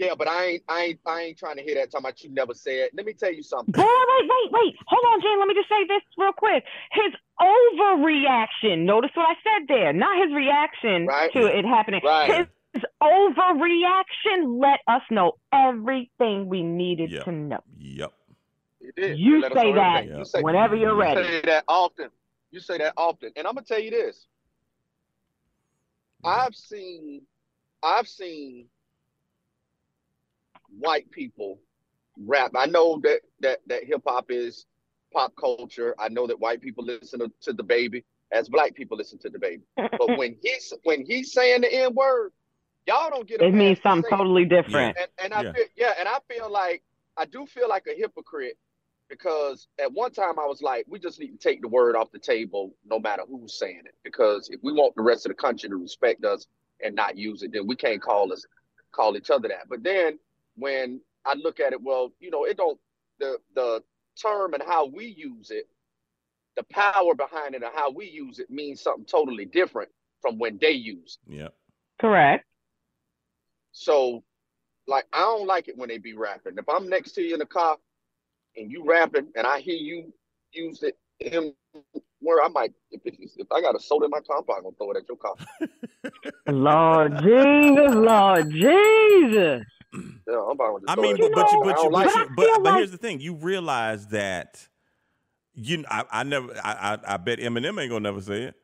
[0.05, 1.90] Yeah, but I ain't, I ain't, I ain't trying to hear that.
[1.90, 2.90] Talking about you never said.
[2.94, 3.72] Let me tell you something.
[3.72, 4.74] Boy, wait, wait, wait.
[4.86, 5.38] Hold on, Jane.
[5.38, 6.64] Let me just say this real quick.
[6.92, 8.84] His overreaction.
[8.84, 9.92] Notice what I said there.
[9.92, 11.32] Not his reaction Right.
[11.32, 12.00] to it happening.
[12.05, 12.46] Right.
[12.74, 17.24] His overreaction let us know everything we needed Yep.
[17.24, 17.61] to know.
[17.78, 18.12] Yep.
[18.80, 19.18] You did.
[19.18, 20.18] You let say that everything.
[20.18, 21.20] You say, whenever you're ready.
[21.20, 22.11] you say that often.
[22.50, 24.26] You say that often, and I'm gonna tell you this.
[26.24, 26.40] Mm-hmm.
[26.40, 27.22] I've seen,
[27.82, 28.66] I've seen
[30.79, 31.61] white people
[32.18, 32.53] rap.
[32.57, 34.66] I know that that that hip hop is
[35.12, 35.95] pop culture.
[35.99, 39.31] I know that white people listen to, to the baby as black people listen to
[39.31, 39.62] the baby.
[39.99, 42.33] But when he's when he's saying the N word,
[42.87, 44.18] y'all don't get a It pass means to something say it.
[44.18, 44.97] totally different.
[44.99, 45.53] And and I Yeah.
[45.53, 46.83] feel yeah, and I feel like
[47.16, 48.57] I do feel like a hypocrite
[49.09, 52.11] because at one time I was like, we just need to take the word off
[52.11, 53.95] the table, no matter who's saying it.
[54.03, 56.47] Because if we want the rest of the country to respect us
[56.83, 58.45] and not use it, then we can't call us
[58.93, 59.68] call each other that.
[59.68, 60.18] But then
[60.57, 62.78] when I look at it, well, you know, it don't
[63.18, 63.82] the the
[64.20, 65.68] term and how we use it,
[66.57, 69.90] the power behind it and how we use it means something totally different
[70.22, 71.34] from when they use it.
[71.36, 71.55] Yep.
[72.00, 72.44] Correct.
[73.72, 74.22] So,
[74.86, 76.55] like, I don't like it when they be rapping.
[76.59, 77.76] If I'm next to you in the car
[78.57, 80.12] and you rapping and I hear you
[80.52, 81.52] use it him
[82.20, 84.64] where I might, if, if, if I got a soda in my car, I'm probably
[84.64, 85.34] gonna throw it at your car.
[86.48, 89.64] Lord Jesus, Lord Jesus.
[90.26, 92.26] Yeah, I'm probably gonna I mean, but, but you, but you, but, like But you,
[92.36, 94.66] but, but like- here's the thing: you realize that
[95.55, 98.55] you, I, I never, I, I, I bet Eminem ain't gonna never say it.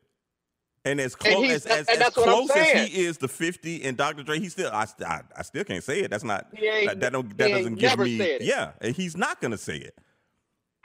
[0.84, 3.18] And as close he's- as, as, and as that's what I'm close as he is
[3.18, 4.22] to Fifty and Dr.
[4.22, 6.10] Dre, he still, I, I, I still can't say it.
[6.10, 8.38] That's not He that, that don't that doesn't give me.
[8.40, 9.94] Yeah, and he's not gonna say it.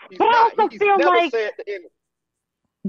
[0.10, 1.82] He's But I also feel like- said the N-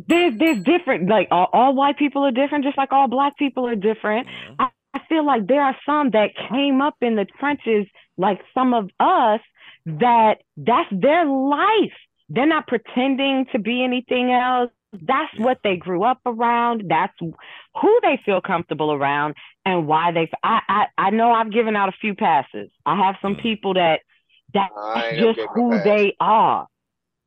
[0.09, 3.67] There's there's different like all, all white people are different, just like all black people
[3.67, 4.27] are different.
[4.27, 4.57] Mhm.
[4.59, 7.87] I, I feel like there are some that came up in the trenches,
[8.17, 9.41] like some of us,
[9.87, 11.97] that that's their life.
[12.29, 14.71] They're not pretending to be anything else.
[14.93, 16.85] That's what they grew up around.
[16.89, 19.35] That's who they feel comfortable around
[19.65, 20.31] and why they.
[20.43, 22.71] I I, I know I've given out a few passes.
[22.87, 23.43] I have some Mm.
[23.43, 24.01] people that
[24.55, 26.67] that I just who they are.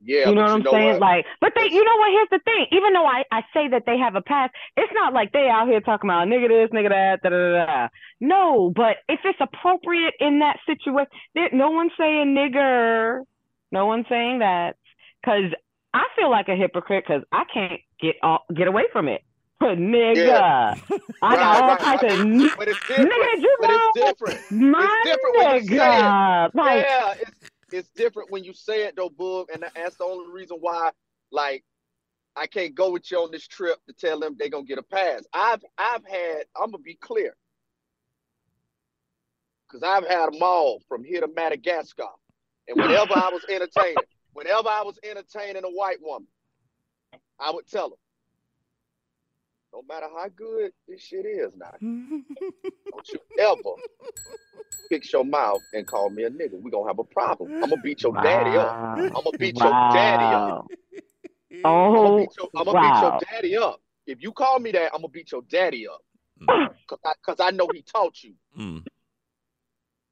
[0.02, 0.92] Yeah, you know what I'm saying?
[0.94, 1.02] what?
[1.02, 2.12] Like, but they, you know what?
[2.12, 2.68] Here's the thing.
[2.72, 5.68] Even though I, I say that they have a past, it's not like they out
[5.68, 7.66] here talking about nigga this, nigga that, da da da.
[7.66, 7.88] da.
[8.22, 11.10] No, but if it's appropriate in that situation,
[11.54, 13.24] no one's saying nigger.
[13.72, 14.78] No one's saying that
[15.22, 15.52] because
[15.94, 19.22] I feel like a hypocrite because I can't get off, get away from it.
[19.60, 20.76] But nigga, Yeah.
[21.22, 23.12] I got all types of n- But it's different.
[23.12, 23.42] nigga.
[23.42, 24.42] You But it's different.
[24.50, 26.04] my It's different when you say it.
[26.04, 26.56] nigga.
[26.56, 27.39] Like, yeah, it's
[27.74, 30.92] it's different when you say it though, Boog, and that's the only reason why,
[31.32, 31.64] like,
[32.36, 34.84] I can't go with you on this trip to tell them they're gonna get a
[34.84, 35.24] pass.
[35.34, 37.36] I've I've had I'm gonna be clear,
[39.68, 42.08] because I've had them all from here to Madagascar,
[42.68, 43.96] and whenever I was entertaining,
[44.34, 46.28] whenever I was entertaining a white woman,
[47.40, 48.00] I would tell them,
[49.74, 53.76] no matter how good this shit is now, don't you ever
[54.90, 56.54] fix your mouth and call me a nigga.
[56.54, 57.50] We're gonna have a problem.
[57.64, 58.76] I'm gonna beat your daddy up.
[59.16, 60.44] I'm gonna beat your daddy up.
[60.44, 60.68] Wow.
[61.64, 62.92] I'm gonna Oh, beat your, I'm gonna wow.
[62.92, 63.82] beat your daddy up.
[64.08, 66.02] If you call me that, I'm gonna beat your daddy up.
[66.42, 68.34] Mm, Cause I, cause I know he taught you.
[68.58, 68.84] mm,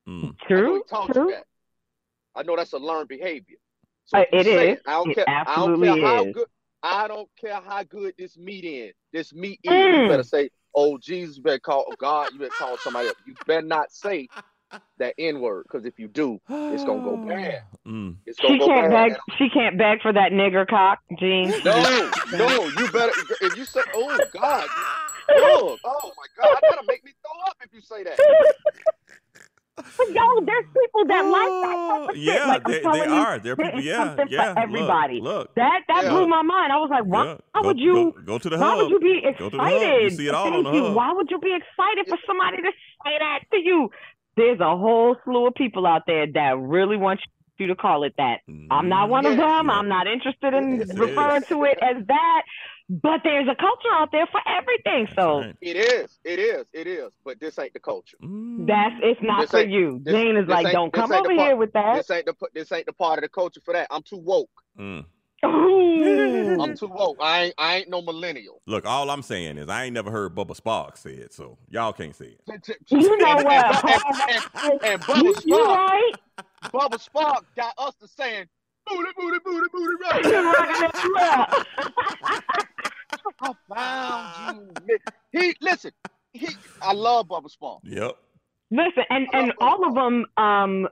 [0.08, 0.36] mm.
[0.54, 1.30] I know True, he taught true.
[1.30, 1.46] you that.
[2.36, 3.58] I know that's a learned behavior.
[4.06, 4.78] So Uh, if it say is.
[4.86, 5.28] I don't It care.
[5.46, 6.34] I don't care how is.
[6.34, 6.48] good.
[6.84, 8.94] I don't care how good this meat is.
[9.12, 9.74] This meat is.
[9.74, 10.02] Mm.
[10.02, 12.32] You better say, "Oh Jesus," you better call oh, God.
[12.34, 13.18] You better call somebody else.
[13.26, 14.30] You better not say
[15.00, 17.64] that N word, because if you do, it's gonna go bad.
[17.88, 18.16] Mm.
[18.26, 19.10] It's gonna She go can't bad.
[19.10, 19.20] beg.
[19.38, 21.54] She can't beg for that nigger cock, Gene.
[21.64, 23.14] No, no, you better.
[23.42, 24.70] If you say, "Oh God,"
[25.38, 28.20] look, oh my God, that'll make me throw up if you say that.
[29.98, 32.24] But yo, there's people that like that type of shit.
[32.24, 33.40] yeah, Like, they, they you, are.
[33.40, 33.80] They're there people.
[33.80, 34.50] is Yeah, something for yeah.
[34.50, 35.22] look, everybody.
[35.22, 36.10] Look, That that Yeah.
[36.12, 36.72] blew my mind.
[36.72, 37.24] I was like, why?
[37.26, 37.38] yeah.
[37.54, 37.94] Why Go- would you?
[37.94, 39.72] go, go to the Why would you be Go to the hub.
[39.74, 40.04] excited?
[40.04, 40.96] You see it all on the hub.
[40.96, 42.72] Why would you be excited for somebody to
[43.06, 43.90] say that to you?
[44.38, 47.20] There's a whole slew of people out there that really want
[47.60, 48.42] you to call it that.
[48.70, 49.40] I'm not one of them.
[49.68, 49.74] Yeah.
[49.74, 51.48] I'm not interested in Yes, it referring is.
[51.50, 52.42] to it as that.
[52.90, 55.08] But there's a culture out there for everything.
[55.16, 55.56] So right.
[55.60, 57.12] It is, it is, it is.
[57.26, 58.16] But this ain't the culture.
[58.24, 58.66] Mm.
[58.68, 60.00] that's it's not This for you.
[60.04, 61.96] this- Jane is this like, don't this come ain't over the part- here with that.
[61.98, 63.88] This ain't the this ain't the part of the culture for that.
[63.92, 64.50] I'm too woke.
[64.80, 65.04] Mm.
[65.46, 66.62] Ooh.
[66.62, 67.18] I'm too woke.
[67.22, 68.62] I ain't I ain't no millennial.
[68.66, 71.94] Look, all I'm saying is I ain't never heard Bubba Sparxxx say it, so y'all
[71.94, 72.76] can't say it.
[72.90, 73.86] You know And- what?
[73.86, 76.14] And, and, and Bubba You, you Spark, right?
[76.66, 78.46] Bubba Sparxxx got us to saying
[78.88, 80.00] booty, booty, booty, booty, You
[80.52, 80.56] right.
[80.58, 81.48] rocking that
[81.80, 82.64] left.
[83.42, 84.98] I found you.
[85.32, 85.92] He listen.
[86.34, 86.48] He,
[86.82, 87.80] I love Bubba Sparxxx.
[87.84, 88.16] Yep.
[88.72, 90.88] Listen, and and all of them um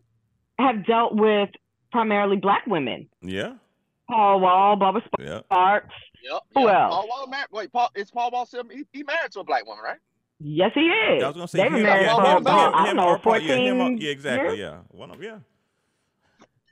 [0.60, 1.50] have dealt with
[1.92, 3.10] primarily black women.
[3.22, 3.54] Yeah.
[4.08, 5.40] Paul Wall, Bubba Yeah.
[5.42, 5.94] Sparks.
[6.24, 6.42] Yep.
[6.54, 6.76] Who yep.
[6.76, 6.94] else?
[6.94, 7.48] Paul Wall married.
[7.52, 8.64] Wait, Paul is Paul Wall still?
[8.72, 10.00] He, he married to a black woman, right?
[10.40, 11.24] Yes, he is.
[11.24, 12.98] I was gonna say they him, were married yeah, for him, about, him, I him
[12.98, 13.48] know, fourteen.
[13.48, 14.58] yeah, him yeah, exactly.
[14.58, 14.60] years?
[14.92, 15.38] Yeah, one of yeah.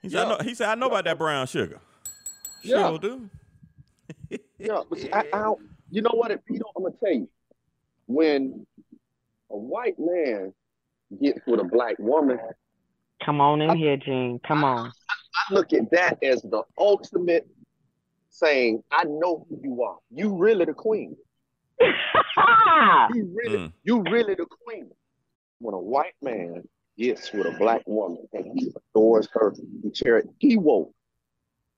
[0.01, 0.29] He said, I Yeah.
[0.29, 1.79] know, he said, I know about that brown sugar.
[2.61, 2.89] Yeah.
[2.89, 3.29] Sure do.
[4.59, 5.61] Yeah, but see, I, I don't.
[5.91, 6.61] You know what, Pete?
[6.75, 7.29] I'm gonna tell you,
[8.07, 8.65] when
[9.49, 10.53] a white man
[11.21, 12.39] gets with a black woman,
[13.25, 14.39] Come on in here, Gene.
[14.45, 14.91] Come on.
[15.35, 17.47] I look at that as the ultimate
[18.29, 19.97] saying, "I know who you are.
[20.11, 21.15] You really the queen.
[23.13, 23.73] You really, Mm.
[23.83, 24.89] you really the queen."
[25.59, 26.67] When a white man
[26.97, 30.93] gets with a black woman and he adores her, he cherishes, he woke,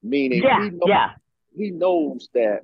[0.02, 1.12] meaning yeah, he knows yeah.
[1.56, 2.62] he knows that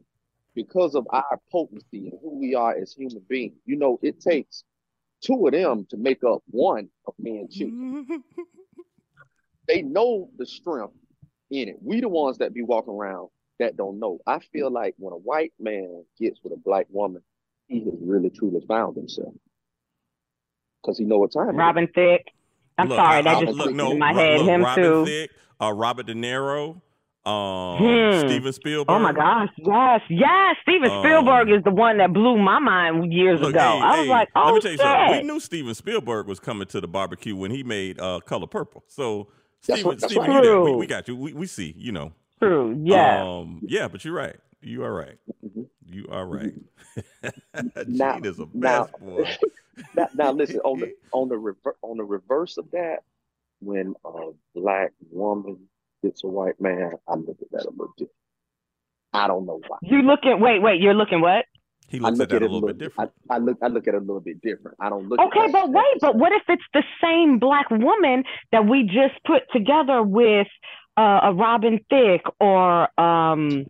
[0.55, 4.63] because of our potency and who we are as human beings, you know, it takes
[5.21, 8.23] two of them to make up one of me and you.
[9.71, 10.93] They know the strength
[11.49, 11.77] in it.
[11.81, 14.19] We the ones that be walking around that don't know.
[14.27, 17.21] I feel like when a white man gets with a black woman,
[17.67, 19.33] he has really truly found himself.
[20.81, 21.57] Because he know what time it is.
[21.57, 22.27] Robin Thicke.
[22.77, 24.39] I'm Look, sorry, I- that I- just look, clicked no, in my Ro- head.
[24.39, 25.05] look, Him Robin too.
[25.05, 26.81] Thicke, uh, Robert De Niro,
[27.25, 28.27] um, Hmm.
[28.27, 28.95] Steven Spielberg.
[28.95, 30.55] Oh my gosh, yes, yes.
[30.63, 33.59] Steven Um, Spielberg is the one that blew my mind years Look, ago.
[33.59, 35.21] hey, I was hey, like, oh let me tell you something.
[35.27, 38.83] We knew Steven Spielberg was coming to the barbecue when he made uh, Color Purple.
[38.87, 40.35] So, That's Steven, that's Steven right.
[40.43, 40.61] you there.
[40.61, 41.15] We, we got you.
[41.15, 42.13] We, we see, you know.
[42.41, 43.23] True, yeah.
[43.23, 44.35] Um, yeah, but you're right.
[44.61, 45.17] You are right.
[45.45, 45.67] Mhm.
[45.85, 46.53] You are right.
[47.87, 49.29] Now- Gene is a now- best boy.
[49.95, 52.97] Now, now listen on the on the rever- on the reverse of that,
[53.61, 55.57] when a black woman
[56.03, 58.11] gets a white man, I look at that a little different.
[59.13, 59.77] I don't know why.
[59.81, 60.39] You looking?
[60.39, 60.81] Wait, wait.
[60.81, 61.45] You're looking what?
[61.91, 63.11] He I looks look at that at a it little bit different.
[63.29, 64.77] I, I look I look at it a little bit different.
[64.79, 65.19] I don't look.
[65.19, 66.01] Okay, that but as wait.
[66.01, 68.23] But what if it's the same black woman
[68.53, 70.47] that we just put together with
[70.97, 73.65] uh, a Robin Thicke or um?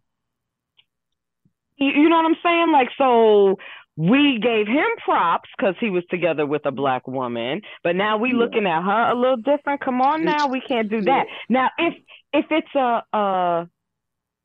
[1.77, 2.71] You, you know what I'm saying?
[2.71, 3.57] Like, so
[3.97, 8.29] we gave him props because he was together with a black woman, but now we
[8.29, 8.35] Yeah.
[8.37, 9.81] looking at her a little different.
[9.81, 11.25] Come on, now we can't do that.
[11.49, 11.95] Now, if
[12.33, 13.67] if it's a a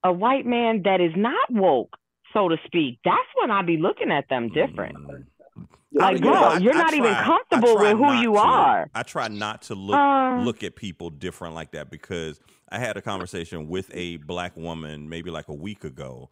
[0.03, 1.97] a white man that is not woke,
[2.37, 4.97] so to speak, that's when I'd be looking at them different.
[4.99, 5.24] Mm.
[5.93, 8.32] Like, You know, bro, I- you're I not even try- I comfortable with who you
[8.34, 8.91] to- are.
[8.95, 12.39] I try not to look Uh, look at people different like that because
[12.70, 16.28] I had a conversation with a black woman maybe like a week ago,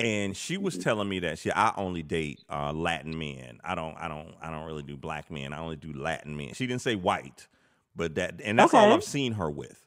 [0.00, 0.82] and she was Mm-hmm.
[0.82, 3.60] telling me that she I only date uh, Latin men.
[3.62, 5.52] I don't I don't I don't really do black men.
[5.52, 6.54] I only do Latin men.
[6.54, 7.46] She didn't say white,
[7.94, 9.84] but that and that's all I've seen her with.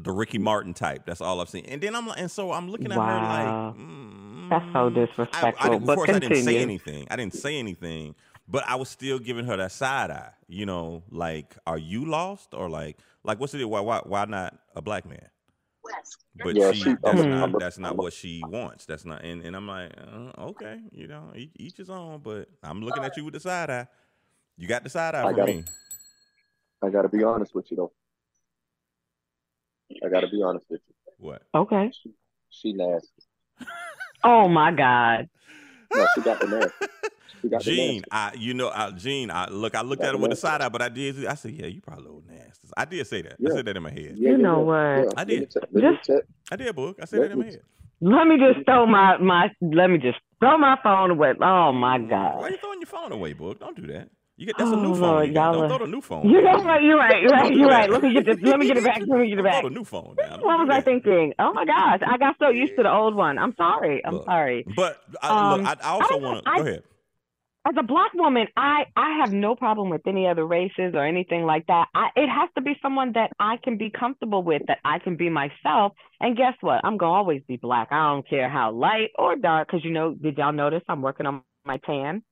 [0.00, 1.02] The Ricky Martin type.
[1.06, 1.66] That's all I've seen.
[1.66, 3.06] And then I'm like, and so I'm looking at Wow.
[3.06, 4.03] her like, mm,
[4.50, 5.70] That's so I, I disrespectful.
[5.70, 7.06] didn't, of but course, I didn't say anything.
[7.10, 8.14] I didn't say anything,
[8.48, 10.30] but I was still giving her that side eye.
[10.48, 13.64] You know, like, are you lost or like, like what's it?
[13.68, 15.26] Why, why, why not a black man?
[16.36, 18.86] But Yeah, she, she- that's I'm- not I'm that's not I'm what she wants.
[18.86, 22.20] That's not, and, and I'm like, uh, okay, you know, each, each his own.
[22.22, 23.86] But I'm looking at you with the side eye.
[24.56, 25.58] You got the side eye I for got me.
[25.60, 25.70] it.
[26.82, 27.92] I gotta be honest with you though.
[30.04, 30.94] I gotta be honest with you.
[31.18, 31.42] What?
[31.54, 31.90] Okay.
[32.02, 32.12] She,
[32.50, 33.22] she nasty.
[34.24, 35.28] Oh my God.
[35.94, 36.70] No, she got the nasty.
[37.42, 38.04] She got the Gene.
[38.10, 40.70] I, you know, I, Gene, I look, I looked at her with the side eye,
[40.70, 42.68] but I did, I said, yeah, you probably a little nasty.
[42.74, 43.36] I did say that.
[43.46, 44.14] I said that in my head.
[44.16, 44.74] Yeah, You yeah, know what?
[44.76, 45.04] yeah.
[45.14, 45.40] I did.
[45.40, 46.94] Let me te- let me Just- te- I did, Boog.
[47.02, 47.60] I said that in my head.
[48.00, 49.50] Let me just throw my my.
[49.60, 51.34] Let me just throw my phone away.
[51.42, 52.36] Oh my god!
[52.38, 53.60] Why are you throwing your phone away, Boog?
[53.60, 54.08] Don't do that.
[54.36, 55.00] You get that's a Oh, new phone.
[55.00, 55.52] Lord, you got.
[55.52, 56.28] Don't throw the new phone.
[56.28, 56.64] You're down.
[56.66, 56.82] right.
[56.82, 57.22] You're right.
[57.22, 57.54] You're right.
[57.54, 57.90] You're right.
[57.90, 58.36] Let me get this.
[58.42, 58.98] Let me get it back.
[59.06, 59.60] Let me get it back.
[59.60, 60.40] Throw the new phone down.
[60.40, 61.34] What was I thinking?
[61.38, 63.38] Oh my gosh, I got so used to the old one.
[63.38, 64.02] I'm sorry.
[64.04, 64.66] I'm Look, sorry.
[64.76, 66.82] But I, Um, look, I, I also want to go ahead.
[67.66, 71.44] As a black woman, I I have no problem with any other races or anything
[71.44, 71.86] like that.
[71.94, 75.16] I, it has to be someone that I can be comfortable with, that I can
[75.16, 75.92] be myself.
[76.20, 76.80] And guess what?
[76.84, 77.88] I'm gonna always be black.
[77.90, 79.68] I don't care how light or dark.
[79.70, 82.22] Cause you know, did y'all notice I'm working on my tan?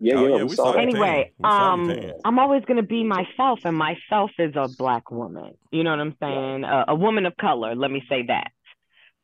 [0.00, 0.80] Yeah, Oh, yeah, yeah, we we saw saw that.
[0.82, 1.50] anyway, tan.
[1.50, 2.12] Saw um.
[2.24, 5.54] I'm always gonna be myself, and myself is a black woman.
[5.72, 6.64] You know what I'm saying?
[6.64, 7.74] A, a woman of color.
[7.74, 8.52] Let me say that.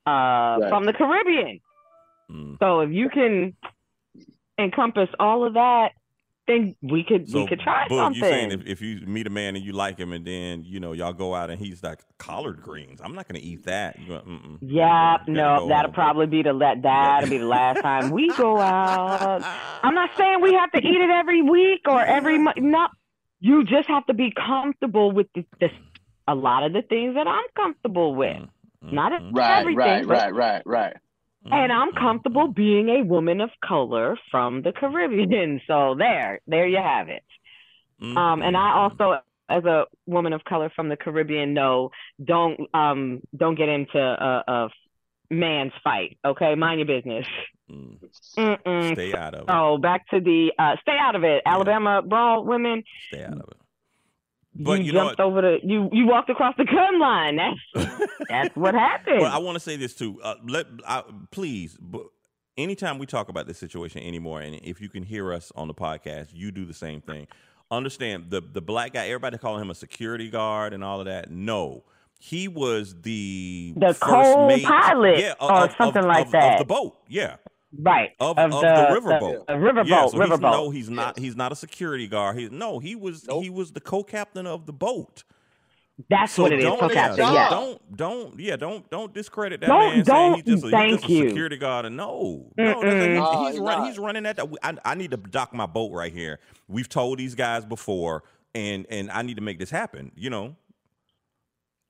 [0.07, 0.69] Uh, Right.
[0.69, 1.61] from the Caribbean.
[2.31, 2.59] Mm.
[2.59, 3.57] So if you can
[4.59, 5.93] encompass all of that,
[6.47, 8.23] then we could we could try Boog, something.
[8.23, 10.79] you saying if, if you meet a man and you like him, and then you
[10.81, 13.99] know y'all go out and he's like collard greens, I'm not gonna eat that.
[13.99, 14.23] You go,
[14.61, 15.95] yeah, You gotta no, go that'll on.
[15.95, 19.43] probably be the la- that'll be the last time we go out.
[19.83, 22.59] I'm not saying we have to eat it every week or every month.
[22.59, 22.89] No,
[23.41, 25.69] you just have to be comfortable with the, the
[26.29, 28.37] a lot of the things that I'm comfortable with.
[28.83, 29.35] Not Mm-hmm.
[29.35, 30.97] Right, everything, right, but- right, right, right.
[31.51, 31.99] And I'm Mm-hmm.
[31.99, 35.61] comfortable being a woman of color from the Caribbean.
[35.67, 37.25] So there, there you have it.
[38.03, 38.17] Mm-hmm.
[38.17, 39.19] Um, and I also,
[39.49, 41.91] as a woman of color from the Caribbean, know
[42.23, 44.69] don't um don't get into a, a
[45.31, 46.19] man's fight.
[46.25, 47.27] Okay, mind your business.
[47.71, 48.93] Mm.
[48.95, 49.49] Stay out of it.
[49.49, 51.43] So back to the uh, stay out of it.
[51.47, 52.85] Alabama brawl women.
[53.09, 53.64] Stay out of it.
[54.57, 57.37] But you, you jumped over the you you walked across the gun line.
[57.37, 59.21] That's that's what happened.
[59.21, 60.21] But I want to say this too.
[60.23, 61.03] Uh, let I,
[61.33, 62.07] please, but
[62.57, 65.75] anytime we talk about this situation anymore, and if you can hear us on the
[65.75, 67.27] podcast, you do the same thing.
[67.71, 69.07] Understand the the black guy.
[69.07, 71.31] Everybody calling him a security guard and all of that.
[71.33, 71.83] No,
[72.21, 76.53] he was the The first co-pilot of- or of- something of- like that.
[76.55, 76.97] of the boat.
[77.09, 77.37] Yeah,
[77.81, 79.47] right of, of, of the, the, riverboat.
[79.47, 80.41] the, the riverboat Yeah, so he's, riverboat.
[80.41, 81.19] no, he's not.
[81.19, 82.39] He's not a security guard.
[82.39, 83.43] He no, he was Nope.
[83.43, 85.25] he was the co-captain of the boat.
[86.11, 86.65] That's So what it is.
[86.65, 87.19] don't, Co-captain.
[87.25, 87.51] yeah, Yes.
[87.51, 90.93] don't, don't, yeah, don't, don't discredit that Don't- man saying he's don't- just, a, he's
[90.97, 91.29] just a you.
[91.29, 91.87] security guard.
[91.87, 92.81] And no, no,
[93.45, 94.49] he's, he's run, he's running at that.
[94.65, 96.41] I, I need to dock my boat right here.
[96.67, 98.25] We've told these guys before,
[98.57, 100.11] and and I need to make this happen.
[100.17, 100.57] You know.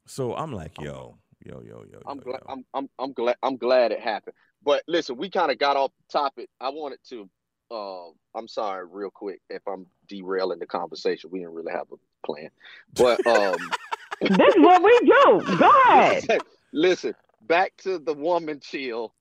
[0.06, 2.00] So I'm like, yo, yo, yo, yo.
[2.06, 2.40] I'm yo, glad.
[2.46, 2.52] yo.
[2.52, 3.36] I'm, I'm I'm glad.
[3.42, 4.34] I'm glad it happened.
[4.64, 6.48] But listen, we kind of got off the topic.
[6.60, 7.28] I wanted to.
[7.70, 11.30] Uh, I'm sorry, real quick, if I'm derailing the conversation.
[11.30, 12.50] We didn't really have a plan,
[12.94, 13.56] but um,
[14.20, 15.56] This is what we do.
[15.58, 16.24] Go ahead.
[16.72, 17.14] listen.
[17.42, 19.14] Back to the woman chill,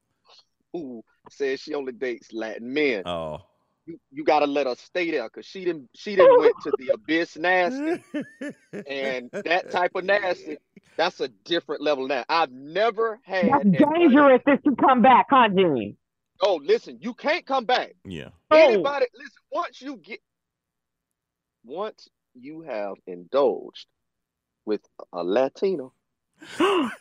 [0.71, 3.03] who says she only dates Latin men.
[3.05, 3.39] Oh.
[3.85, 5.89] You, you got to let her stay there because she didn't.
[5.93, 8.01] She didn't went to the abyss nasty.
[8.87, 10.57] and that type of nasty,
[10.97, 12.23] that's a different level now.
[12.29, 15.97] I've never had That's dangerous if you come back, huh, Jimmy?
[16.41, 17.93] Oh, listen, you can't come back.
[18.05, 18.29] yeah.
[18.51, 18.57] Oh.
[18.57, 20.19] Anybody, listen, once you get,
[21.63, 23.87] once you have indulged
[24.65, 24.81] with
[25.13, 25.93] a Latino,
[26.59, 26.91] it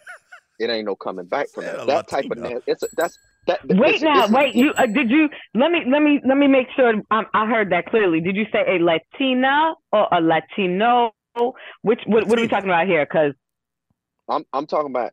[0.70, 1.86] ain't no coming back from that.
[1.86, 2.60] That type of Latino.
[2.66, 3.66] It's a, that's that.
[3.66, 4.54] Wait listen, now, listen, wait.
[4.54, 5.28] You uh, did you?
[5.54, 8.20] Let me let me let me make sure um, I heard that clearly.
[8.20, 11.12] Did you say a Latina or a Latino?
[11.80, 13.06] Which what, what are we talking about here?
[13.06, 13.32] Because
[14.28, 15.12] I'm I'm talking about.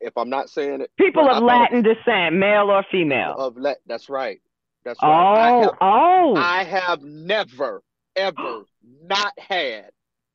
[0.00, 3.34] If I'm not saying it, people of thought- Latin descent, male or female.
[3.38, 3.78] of let.
[3.86, 4.40] That's right.
[4.84, 5.08] That's right.
[5.10, 6.34] I Oh, have, oh.
[6.36, 7.82] I have never
[8.16, 8.64] ever
[9.04, 9.90] not had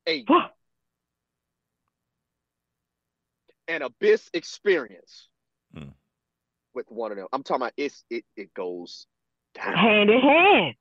[0.08, 0.24] a
[3.68, 5.28] an abyss experience
[5.76, 5.90] Hmm.
[6.74, 7.26] with one of them.
[7.32, 9.06] I'm talking about it's it it goes
[9.54, 9.74] down.
[9.76, 10.74] hand in hand.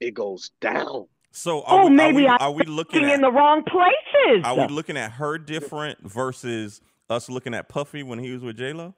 [0.00, 1.06] It goes down.
[1.36, 3.62] So are Oh, we, maybe are we, are we looking Looking at in the wrong
[3.62, 4.42] places.
[4.42, 6.80] are we looking at her different versus
[7.10, 8.94] us looking at Puffy when he was with J Lo?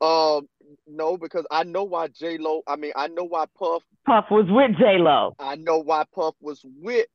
[0.00, 0.48] Um,
[0.88, 2.62] no, because I know why J Lo.
[2.66, 3.82] I mean, I know why Puff.
[4.04, 5.36] Puff was with J Lo.
[5.38, 7.06] I know why Puff was with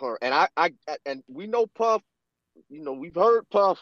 [0.00, 0.72] her, and I, I,
[1.04, 2.00] and we know Puff.
[2.70, 3.78] You know, we've heard Puff.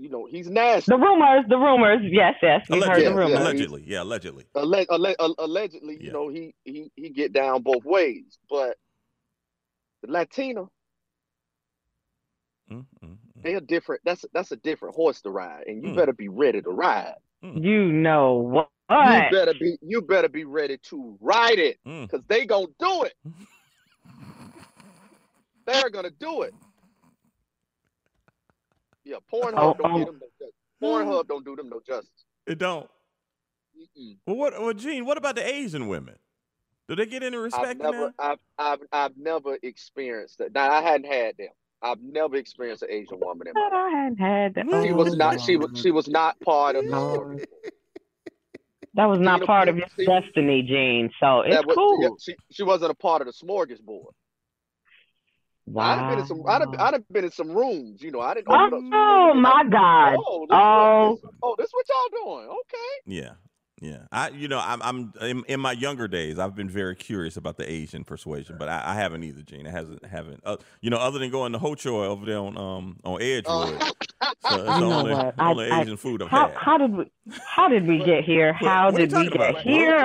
[0.00, 0.92] You know, he's nasty.
[0.92, 1.98] The rumors, the rumors.
[2.04, 3.40] Yes, yes, we've heard Allegedly, the rumors.
[3.40, 4.44] allegedly, yeah, allegedly.
[4.54, 6.06] Alle- alle- alle- allegedly, Yeah.
[6.06, 8.76] you know, he he he get down both ways, but
[10.02, 10.70] the Latino,
[12.70, 14.02] Mm, mm, mm, they're different.
[14.04, 15.96] That's that's a different horse to ride, and you Mm.
[15.96, 17.14] better be ready to ride.
[17.42, 18.68] You know what?
[18.90, 22.02] You better be you better be ready to ride it, mm.
[22.02, 23.14] because they gonna do it.
[25.66, 26.54] They're gonna do it.
[29.08, 29.98] Yeah, Pornhub Oh, don't oh.
[29.98, 30.54] get them no justice.
[30.82, 32.24] Pornhub don't do them no justice.
[32.46, 32.88] It don't.
[33.76, 34.16] Mm-mm.
[34.26, 34.60] Well, what?
[34.60, 36.16] Well, Gene, what about the Asian women?
[36.88, 38.12] Do they get any I've respect never, now?
[38.18, 40.52] I've, I've, I've never experienced that.
[40.54, 41.48] Now I hadn't had them.
[41.80, 43.84] I've never experienced an Asian woman in my But life.
[43.86, 44.84] I hadn't had that.
[44.86, 45.40] She was not.
[45.40, 45.70] She was.
[45.80, 47.44] She was not part of the story.
[48.94, 51.10] That was not Tina part of your destiny, Gene.
[51.20, 52.02] So it's was- cool.
[52.02, 54.12] yeah, she, she wasn't a part of the smorgasbord.
[55.72, 55.84] Wow.
[55.92, 56.42] I'd have been in some.
[56.46, 58.02] I'd have, I'd have been in some rooms.
[58.02, 58.46] You know, I didn't.
[58.48, 60.16] oh, up- oh, my God.
[60.18, 61.10] Oh, this, Oh.
[61.10, 62.48] What, this, oh, this what y'all doing?
[62.48, 63.16] Okay.
[63.16, 63.32] Yeah,
[63.80, 63.98] yeah.
[64.12, 66.38] I, you know, I'm, I'm in, in my younger days.
[66.38, 69.66] I've been very curious about the Asian persuasion, but I, I haven't either, Gene.
[69.66, 70.40] I hasn't, haven't.
[70.44, 73.80] Uh, you know, other than going to Ho Choi over there on, um, on Edgewood.
[73.80, 73.90] Uh,
[74.40, 75.34] so it's You the know only, what?
[75.38, 76.56] I- only I- Asian food I've How had.
[76.56, 77.04] how did we
[77.46, 78.52] how did we get here?
[78.52, 79.62] How what are you did we get about?
[79.62, 79.96] here?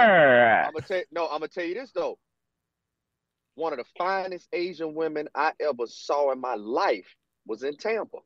[0.67, 1.01] I'm gonna tell.
[1.11, 2.17] No, I'm gonna tell you this though.
[3.55, 8.17] One of the finest Asian women I ever saw in my life was in Tampa.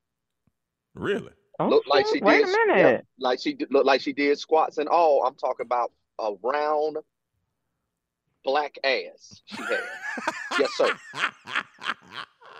[0.96, 1.32] really?
[1.60, 2.50] Oh, Looked like shit, she wait did.
[2.50, 3.08] a yeah, minute.
[3.20, 5.26] like she did, looked like she did squats and all.
[5.26, 6.98] I'm talking about a round
[8.44, 9.42] black ass.
[9.46, 9.80] She had.
[10.60, 10.96] yes, sir.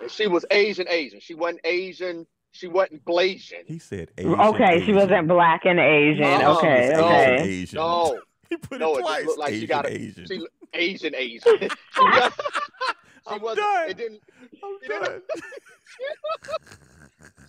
[0.02, 1.20] And she was Asian, Asian.
[1.20, 2.26] She wasn't Asian.
[2.50, 3.66] She wasn't Blasian.
[3.66, 4.34] He said Asian.
[4.40, 6.22] Okay, she wasn't black and Asian.
[6.40, 7.36] No, okay, no, okay.
[7.42, 7.76] Asian.
[7.76, 9.16] No, He put no, it it twice.
[9.16, 10.26] just looked like Asian, she got a Asian.
[10.26, 11.58] she Asian, Asian.
[11.60, 11.68] she
[12.00, 13.58] was, she I'm wasn't.
[13.66, 13.90] done.
[13.90, 14.20] It didn't.
[14.62, 15.22] I'm you know- done.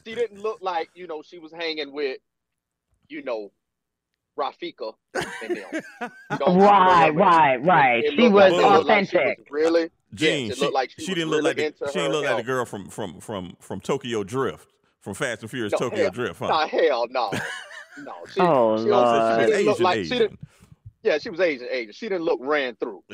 [0.05, 2.17] She didn't look like you know she was hanging with,
[3.09, 3.51] you know,
[4.39, 6.09] Rafika and them.
[6.39, 8.03] Don't- Right, right, right.
[8.03, 9.37] It She was like- it like she authentic.
[9.39, 9.89] was really.
[10.15, 12.11] Gene, Yes, it she, looked like she she didn't look like really the, she didn't
[12.13, 14.67] her look like the girl from from from from Tokyo Drift,
[15.01, 16.47] from Fast and Furious No, Tokyo hell- Drift, huh?
[16.47, 17.29] Nah, hell no,
[17.99, 18.13] no.
[18.33, 19.39] She, Oh, she, Lord.
[19.41, 20.17] She she didn't look Asian, like she Asian.
[20.17, 20.39] didn't.
[21.03, 21.93] Yeah, she was Asian, Asian.
[21.93, 23.03] She didn't look ran through.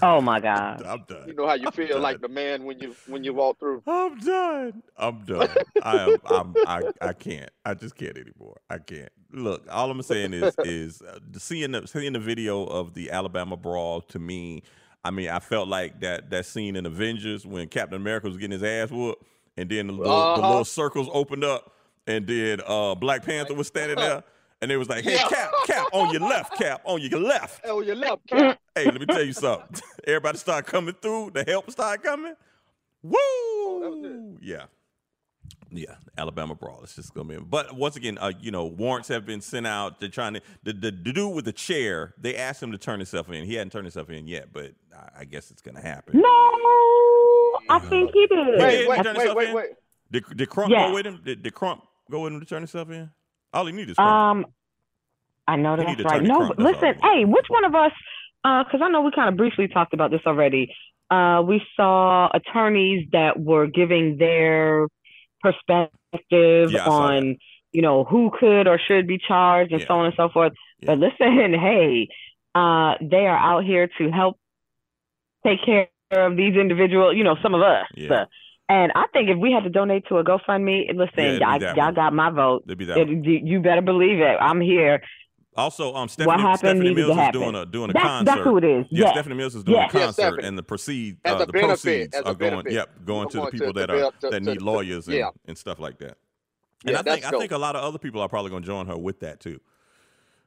[0.00, 0.84] Oh my God.
[0.86, 1.26] I'm done.
[1.26, 2.02] You know how you I'm feel done.
[2.02, 3.82] like the man when you when you walk through.
[3.86, 4.82] I'm done.
[4.96, 5.48] I'm done.
[5.82, 6.20] I am.
[6.24, 6.82] I'm, I.
[7.00, 7.50] I can't.
[7.64, 8.58] I just can't anymore.
[8.70, 9.10] I can't.
[9.32, 13.56] Look, all I'm saying is is uh, seeing the seeing the video of the Alabama
[13.56, 14.62] brawl to me.
[15.04, 18.52] I mean, I felt like that that scene in Avengers when Captain America was getting
[18.52, 19.24] his ass whooped,
[19.56, 20.48] and then the little, the Uh-huh.
[20.48, 21.72] little circles opened up,
[22.06, 24.22] and then uh, Black Panther was standing there,
[24.60, 25.28] and they was like, "Hey, Yeah.
[25.28, 28.58] Cap, Cap, on your left, Cap, on your left." Oh, your left cap.
[28.74, 29.80] Hey, let me tell you something.
[30.06, 31.32] Everybody start coming through.
[31.34, 32.34] The help start coming.
[33.02, 33.16] Woo!
[33.20, 34.64] Oh, Yeah.
[35.70, 36.80] Yeah, Alabama brawl.
[36.82, 37.36] It's just gonna be.
[37.36, 40.00] But once again, uh, you know, warrants have been sent out.
[40.00, 42.14] They're trying to the, the the dude with the chair.
[42.18, 43.44] They asked him to turn himself in.
[43.44, 46.18] He hadn't turned himself in yet, but I, I guess it's gonna happen.
[46.20, 46.28] No,
[47.68, 48.58] I think he did.
[48.58, 49.66] Wait, wait, wait, wait, wait.
[50.10, 50.88] Did, did Crump Yeah.
[50.88, 51.20] go with him?
[51.22, 53.10] Did, did Crump go with him to turn himself in?
[53.52, 54.46] All he needs is Crump.
[54.46, 54.52] Um,
[55.46, 56.22] I know He that's right.
[56.22, 57.92] No, but listen, hey, which one of us?
[58.42, 60.74] Because I know we kind of briefly talked about this already.
[61.10, 64.88] Uh, we saw attorneys that were giving their
[65.40, 67.36] perspective Yeah, on,
[67.72, 69.86] you know, who could or should be charged and Yeah.
[69.88, 70.52] so on and so forth.
[70.80, 70.86] Yeah.
[70.94, 72.08] But listen, hey,
[72.54, 74.38] uh, they are out here to help
[75.46, 77.86] take care of these individual, you know, some of us.
[77.94, 78.26] Yeah.
[78.70, 81.24] And I think if we had to donate to a GoFundMe, listen, Yeah,
[81.56, 82.64] it'd be y'all, y'all got my vote.
[82.66, 84.36] It'd be that It- you you better believe it.
[84.40, 85.00] I'm here.
[85.56, 87.40] Also, um, Stephanie, happened Stephanie to Mills is happen.
[87.40, 88.24] doing a doing a That's, concert.
[88.26, 88.86] that's who it is.
[88.90, 89.10] Yeah, Yes.
[89.14, 89.90] Stephanie Mills is doing Yes.
[89.94, 90.46] a concert, Stephanie.
[90.48, 93.46] and the proceed uh, the benefit, proceeds as a are going, yep, going to the
[93.46, 95.30] people to that build- are to- that to- need to- lawyers and, yeah.
[95.46, 96.16] and stuff like that.
[96.84, 97.40] And Yeah, I think I dope.
[97.40, 99.58] think a lot of other people are probably going to join her with that too.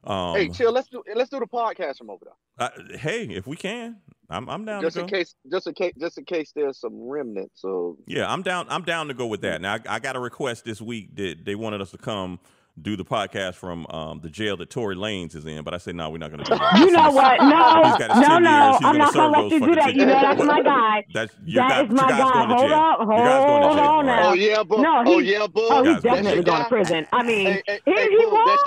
[0.04, 0.72] Um, Hey, chill.
[0.72, 2.68] Let's do let's do the podcast from over there.
[2.68, 3.98] uh, hey, if we can,
[4.30, 5.18] I'm I'm down Just to in go.
[5.18, 7.96] case, just in case, just in case there's some remnants of.
[8.08, 8.66] Yeah, I'm down.
[8.70, 9.62] I'm down to go with that.
[9.62, 12.40] Now, I, I got a request this week that they wanted us to come
[12.82, 15.96] do the podcast from um, the jail that Tory Lanez is in, but I said
[15.96, 16.80] no, we're not going to do that.
[16.80, 17.40] You know what?
[17.42, 18.80] No, He's got his no, no.
[18.82, 19.94] I'm not gonna let you do that.
[19.94, 21.06] You know that's What- my guy.
[21.14, 21.82] That's your That guy.
[21.84, 22.32] is your my guy's guy.
[22.34, 22.80] going to Hold jail.
[22.80, 23.86] up, your guy's going to hold jail.
[23.86, 24.30] on all now.
[24.30, 24.82] Oh yeah, Boog.
[24.82, 25.68] No, oh yeah, Boog.
[25.70, 27.08] Oh, he's definitely going your to prison.
[27.12, 28.64] I mean, Hey, hey, here hey, he Boog, that's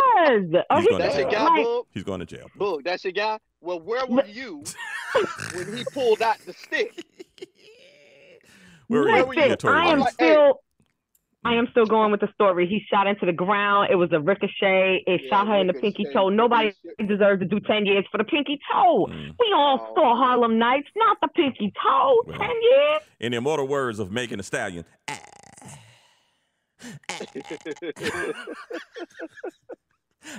[0.55, 0.65] was.
[0.71, 1.39] Oh, He's he gonna That's your jail.
[1.41, 1.85] guy, like, Boog.
[1.93, 2.51] He's going to jail.
[2.59, 2.85] Boog.
[2.85, 3.39] That's your guy.
[3.61, 4.63] Well, where were you
[5.55, 7.05] when he pulled out the stick?
[8.89, 9.57] Where were you?
[9.57, 10.61] Tory I am still.
[11.45, 12.67] I am still going with the story.
[12.67, 13.89] He shot into the ground.
[13.91, 15.05] It was a ricochet.
[15.07, 16.29] It Yeah, shot her in the pinky toe.
[16.31, 17.07] Nobody ricochet.
[17.07, 19.07] deserves to do 10 years for the pinky toe.
[19.11, 19.35] Mm.
[19.39, 19.95] We all Oh.
[19.95, 22.23] saw Harlem Nights, not the pinky toe.
[22.27, 22.39] Well.
[22.39, 23.01] 10 years?
[23.21, 24.85] In the immortal words of Megan Thee Stallion,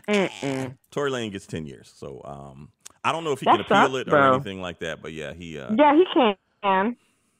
[0.09, 0.77] Mm-mm.
[0.91, 1.91] Tory Lanez gets 10 years.
[1.95, 2.71] So um,
[3.03, 4.33] I don't know if he That can appeal sucks, it or bro.
[4.35, 5.59] anything like that, but yeah, he.
[5.59, 6.95] Uh, Yeah, he can.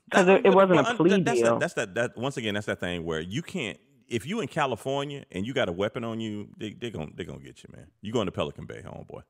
[0.10, 1.54] Because it, it wasn't but a plea that's deal.
[1.54, 1.96] That, that's that.
[1.96, 3.78] That once again, that's that thing where you can't.
[4.08, 7.24] If you in California and you got a weapon on you, they they gonna they
[7.24, 7.88] gonna get you, man.
[8.02, 9.24] You going to Pelican Bay, homeboy.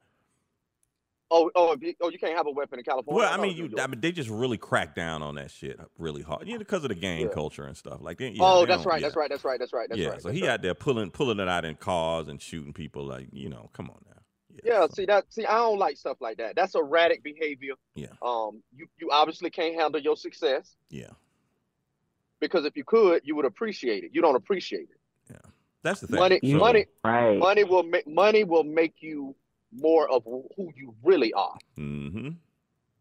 [1.32, 3.18] Oh, oh, you, oh, you can't have a weapon in California.
[3.18, 3.74] Well, I mean, you.
[3.80, 6.48] I mean, they just really crack down on that shit really hard.
[6.48, 7.28] Yeah, because of the gang Yeah.
[7.30, 7.98] culture and stuff.
[8.00, 9.08] Like, they, yeah, oh, they that's right, yeah.
[9.08, 9.30] that's right.
[9.30, 9.60] That's right.
[9.60, 9.90] That's right.
[9.90, 10.22] That's yeah, right.
[10.22, 10.54] so that's he right.
[10.54, 13.06] out there pulling pulling it out in cars and shooting people.
[13.06, 14.22] Like, you know, come on now.
[14.64, 15.26] Yeah, so- see that.
[15.34, 16.56] See, I don't like stuff like that.
[16.56, 17.74] That's erratic behavior.
[17.96, 18.08] Yeah.
[18.22, 21.10] Um, you you obviously can't handle your success yeah,
[22.40, 24.12] because if you could, you would appreciate it.
[24.14, 25.00] You don't appreciate it.
[25.32, 25.38] Yeah.
[25.84, 26.20] That's the thing.
[26.20, 27.38] Money, So- money, right.
[27.38, 29.36] money will make money will make you
[29.72, 32.30] more of who you really are, Mm-hmm.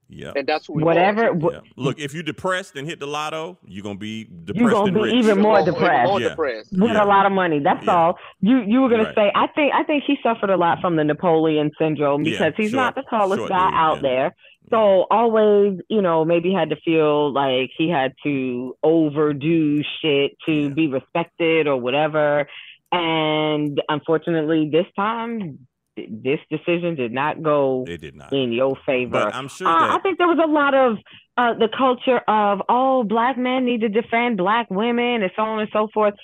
[0.09, 0.33] Yeah.
[0.37, 1.33] and that's who we Whatever.
[1.33, 1.55] want.
[1.55, 1.61] yeah.
[1.77, 4.95] Look, if you're depressed and hit the lotto, you're gonna be depressed You're gonna and
[4.95, 5.15] be rich.
[5.15, 6.09] even more Even depressed.
[6.11, 6.29] more Yeah.
[6.29, 6.73] depressed.
[6.73, 7.05] with Yeah.
[7.05, 7.59] a lot of money.
[7.59, 7.95] That's Yeah.
[7.97, 8.19] all.
[8.41, 9.15] You you were gonna Right.
[9.15, 9.33] say.
[9.35, 12.71] I think I think he suffered a lot from the Napoleon syndrome Yeah, because he's
[12.71, 14.03] short- not the tallest short guy dude, out yeah.
[14.03, 14.29] there.
[14.31, 14.71] Mm.
[14.71, 20.53] So always, you know, maybe had to feel like he had to overdo shit to
[20.53, 20.69] Yeah.
[20.69, 22.47] be respected or whatever.
[22.93, 25.55] And unfortunately, this time, th-
[25.97, 28.33] this decision did not go it did not.
[28.33, 29.13] in your favor.
[29.13, 30.99] But I'm sure Uh, I think there was a lot of
[31.37, 35.61] uh, the culture of oh, black men need to defend black women and so on
[35.61, 36.15] and so forth.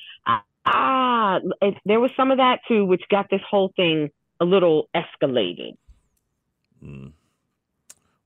[0.67, 4.11] Ah, it, there was some of that too, which got this whole thing
[4.41, 5.77] a little escalated.
[6.85, 7.13] Mm.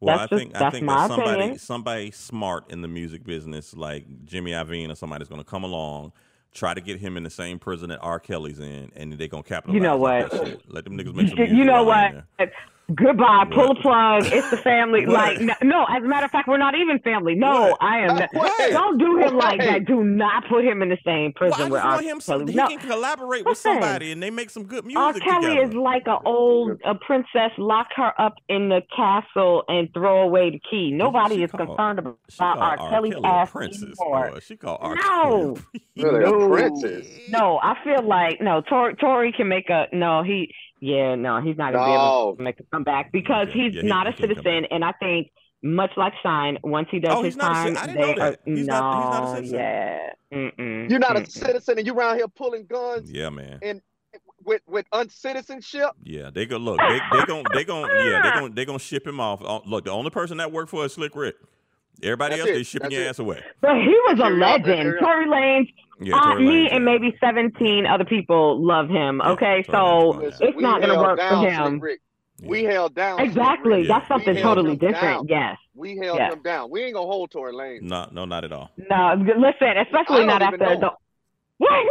[0.01, 1.59] Well, That's I just- think I think that somebody opinion.
[1.59, 6.13] somebody smart in the music business, like Jimmy Iovine or somebody's going to come along,
[6.55, 8.19] try to get him in the same prison that R.
[8.19, 9.75] Kelly's in, and they're to capitalize.
[9.75, 10.31] You know what?
[10.31, 10.73] that shit.
[10.73, 11.39] Let them niggas make some.
[11.39, 12.53] You know while they're in what?
[12.89, 12.97] There.
[12.97, 13.45] Goodbye.
[13.53, 13.77] Pull What?
[13.77, 14.25] the plug.
[14.27, 15.07] It's the family.
[15.15, 15.15] What?
[15.15, 17.35] like no, no, as a matter of fact, we're not even family.
[17.35, 17.79] No, What?
[17.83, 18.17] I am.
[18.17, 18.71] Not, What?
[18.71, 19.85] Don't do him like that.
[19.87, 21.93] Do not put him in the same Well, prison I with just R.
[21.95, 22.21] want him.
[22.21, 22.53] Some, Kelly.
[22.53, 25.13] he No, can collaborate with somebody, and they make some good music R.
[25.15, 25.69] Kelly together.
[25.69, 27.51] is like an old a princess.
[27.59, 30.91] Lock her up in the castle and throw away the key.
[30.93, 32.77] Nobody She is called- concerned about she called R.
[32.77, 33.99] Kelly's Kelly a ass princess.
[33.99, 34.39] Boy.
[34.43, 34.95] She called R.
[34.95, 35.03] No.
[35.03, 35.61] Kelly.
[35.97, 36.49] Really, a No.
[36.51, 37.07] princess.
[37.31, 38.61] No, I feel like no.
[38.63, 40.23] Tory, Tory can make a no.
[40.25, 41.41] He yeah no.
[41.41, 44.13] He's not gonna be able to make a comeback because Yeah, he's yeah, not he
[44.13, 45.31] a can't citizen, and I think
[45.63, 48.01] much like Shyne, once he does Oh, his he's not a time, ci- I didn't
[48.01, 48.33] know they that.
[48.35, 49.59] are He's no not- he's not a citizen.
[49.59, 50.11] yeah.
[50.33, 51.31] Mm-mm, You're not a mm-mm.
[51.31, 53.61] citizen, and you around here pulling guns Yeah, man.
[53.63, 53.81] And
[54.45, 55.91] with with uncitizenship.
[56.03, 56.79] Yeah, they go look.
[56.79, 59.43] They they gon' they gon' yeah they gon' they gonna ship him off.
[59.43, 61.37] Uh, Look, the only person that worked for is Slick Rick.
[62.05, 62.55] Everybody That's else, it.
[62.55, 63.09] they shipping That's your it.
[63.09, 63.43] ass away.
[63.61, 64.67] But he was a Carry on, man, legend.
[64.67, 65.03] carry on.
[65.03, 69.21] Tory Lanez, Yeah, uh, Tory me Lanez, and maybe seventeen other people love him.
[69.23, 70.27] Okay, Tory Lanez so fine, yeah.
[70.29, 71.71] Listen, it's we not gonna work for him.
[71.81, 72.01] Slick Rick.
[72.43, 73.21] We held down.
[73.21, 73.89] Exactly, Yeah.
[73.99, 75.01] that's something totally different.
[75.01, 75.27] down.
[75.29, 75.57] Yes.
[75.75, 76.33] We held Yeah.
[76.33, 76.69] him down.
[76.71, 77.81] We ain't gonna hold Tory Lane.
[77.87, 78.71] No, no, not at all.
[78.77, 80.87] No, listen, especially not after even the.
[80.87, 80.97] know.
[81.59, 81.87] What?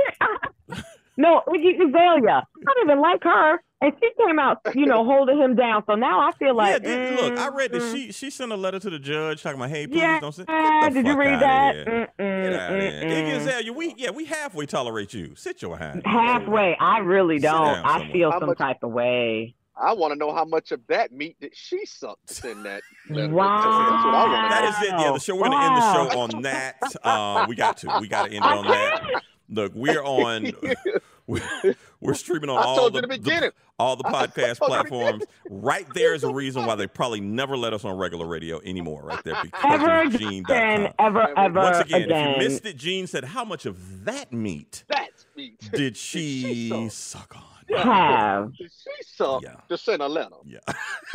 [1.17, 2.43] no, Iggy Azalea.
[2.45, 5.83] I don't even like her, and she came out, you know, holding him down.
[5.85, 8.51] So now I feel like, yeah, did, look, I read that mm, she she sent
[8.51, 10.47] a letter to the judge talking about, hey, please Yeah, don't send.
[10.47, 11.75] Get the did you read that?
[11.75, 12.09] Here.
[12.19, 12.91] Mm-mm, Get out of here.
[13.03, 13.35] Iggy.
[13.37, 15.33] Azalea, we yeah, we halfway tolerate you.
[15.35, 16.01] Sit your hand.
[16.05, 17.67] Halfway, I really don't.
[17.67, 18.11] I somewhere.
[18.13, 19.55] feel How some much- type of way.
[19.75, 22.83] I want to know how much of that meat that she sucked in that.
[23.09, 23.33] letter.
[23.33, 23.57] Wow.
[23.57, 24.61] That's what I want to That
[24.91, 24.97] know.
[24.97, 25.01] it.
[25.01, 25.35] Yeah, the show.
[25.35, 26.75] We're gonna end the show on that.
[27.03, 27.97] Uh, we got to.
[27.99, 29.23] We got to end it on that.
[29.49, 30.51] Look, we're on.
[31.27, 31.41] We're,
[32.01, 34.71] we're streaming on I all told the, you in the the- all the podcast told
[34.71, 35.23] the platforms.
[35.49, 39.03] Right there is a reason why they probably never let us on regular radio anymore.
[39.03, 40.93] Right there because Ever of again, Gene.com.
[40.99, 42.29] ever, ever Once again, again.
[42.29, 45.59] if you missed it, Gene said, "How much of that meat That's meat.
[45.71, 46.91] did she suck?
[46.91, 47.43] suck on?"
[47.77, 48.55] have.
[48.57, 49.55] Did she suck Yeah.
[49.69, 50.35] to send a letter?
[50.45, 50.59] Yeah.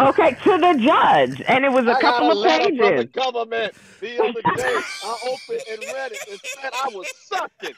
[0.01, 2.79] Okay, to the judge, and it was a I got couple a of pages.
[2.79, 4.81] from the government the other day.
[5.05, 7.75] I opened and read it and said I was sucking.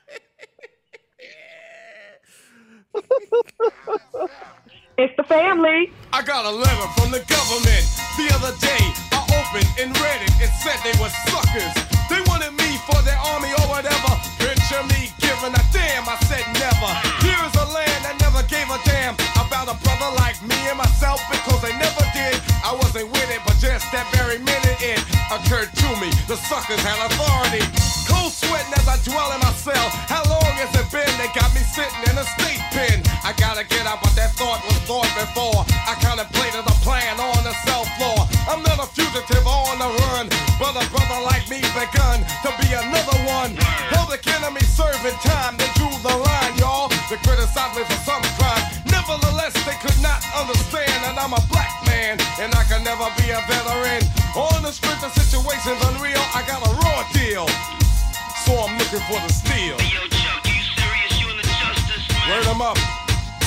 [5.01, 5.89] It's the family.
[6.13, 7.85] I got a letter from the government
[8.21, 8.85] the other day.
[9.17, 10.33] I opened and read it.
[10.45, 11.73] It said they were suckers.
[12.13, 14.13] They wanted me for their army or whatever.
[14.37, 16.05] Picture me giving a damn.
[16.05, 16.91] I said never.
[17.25, 21.25] Here's a land that never gave a damn about a brother like me and myself
[21.33, 22.37] because they never did.
[22.61, 25.01] I wasn't with it, but just that very minute it
[25.33, 26.13] occurred to me.
[26.29, 27.65] The suckers had authority.
[28.21, 29.89] Cold sweating as I dwell in my cell.
[30.05, 31.09] How long has it been?
[31.17, 33.01] They got me sitting in a state pen.
[33.25, 35.65] I gotta get out, but that thought was thought before.
[35.89, 38.29] I contemplated a plan on the cell floor.
[38.45, 40.29] I'm not a fugitive on the run,
[40.61, 43.57] but a brother like me begun to be another one.
[43.89, 46.93] Public enemy serving time, they drew the line, y'all.
[47.09, 48.85] They criticized me for some crime.
[48.93, 53.33] Nevertheless, they could not understand that I'm a black man and I can never be
[53.33, 54.05] a veteran.
[54.37, 57.49] On the strength of situations unreal, I got a raw deal.
[58.51, 59.79] So I'm looking for the steel.
[59.79, 61.15] Yo, Chuck, you serious?
[61.23, 62.35] You in the justice, man?
[62.35, 62.75] Word up.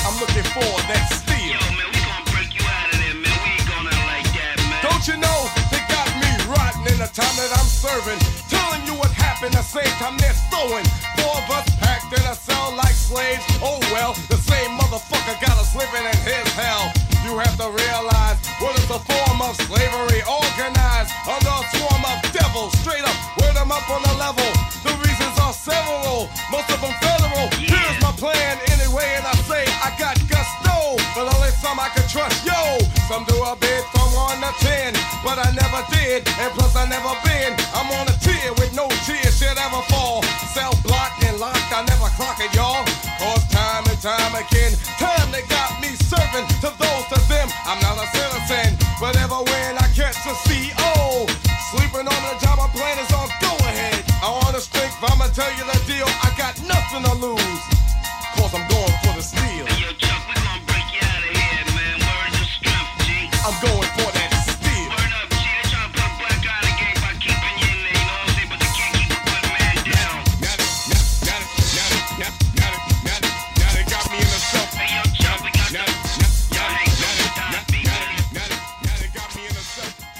[0.00, 1.52] I'm looking for that steel.
[1.52, 3.36] Yo, man, we gonna break you out of there, man.
[3.44, 4.80] We ain't going like that, man.
[4.80, 5.38] Don't you know
[5.68, 8.16] they got me rotten in the time that I'm serving?
[8.48, 10.88] Telling you what happened the same time they're throwing.
[11.20, 13.44] Four of us packed in a cell like slaves.
[13.60, 17.13] Oh well, the same motherfucker got us living in his hell.
[17.24, 22.20] You have to realize what is a form of slavery organized under a swarm of
[22.36, 22.76] devils.
[22.84, 24.44] Straight up, word 'em up on the level.
[24.84, 27.48] The reasons are several, most of them federal.
[27.56, 32.06] Here's my plan anyway, and I say I got gusto, but only some I can
[32.12, 32.44] trust.
[32.44, 32.60] Yo,
[33.08, 34.92] some do a bid from one to ten,
[35.24, 37.56] but I never did, and plus I never been.
[37.72, 40.22] I'm on a tier with no tears should ever fall.
[40.52, 42.84] Cell blocked and locked, I never clock it, y'all.
[43.18, 43.53] Cause
[44.04, 47.48] time again, time they got me serving to those to them.
[47.64, 51.24] I'm not a citizen, but ever when I catch a CO,
[51.72, 54.04] sleeping on the job, my plan is on go ahead.
[54.22, 56.06] I want to strength, I'ma tell you the deal.
[56.20, 57.62] I got nothing to lose,
[58.36, 59.73] cause I'm going for the steel.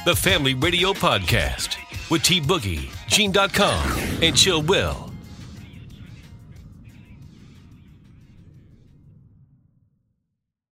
[0.05, 1.79] The Family Radio Podcast
[2.11, 5.14] with T Boogie, Gene.com, and Chill Will.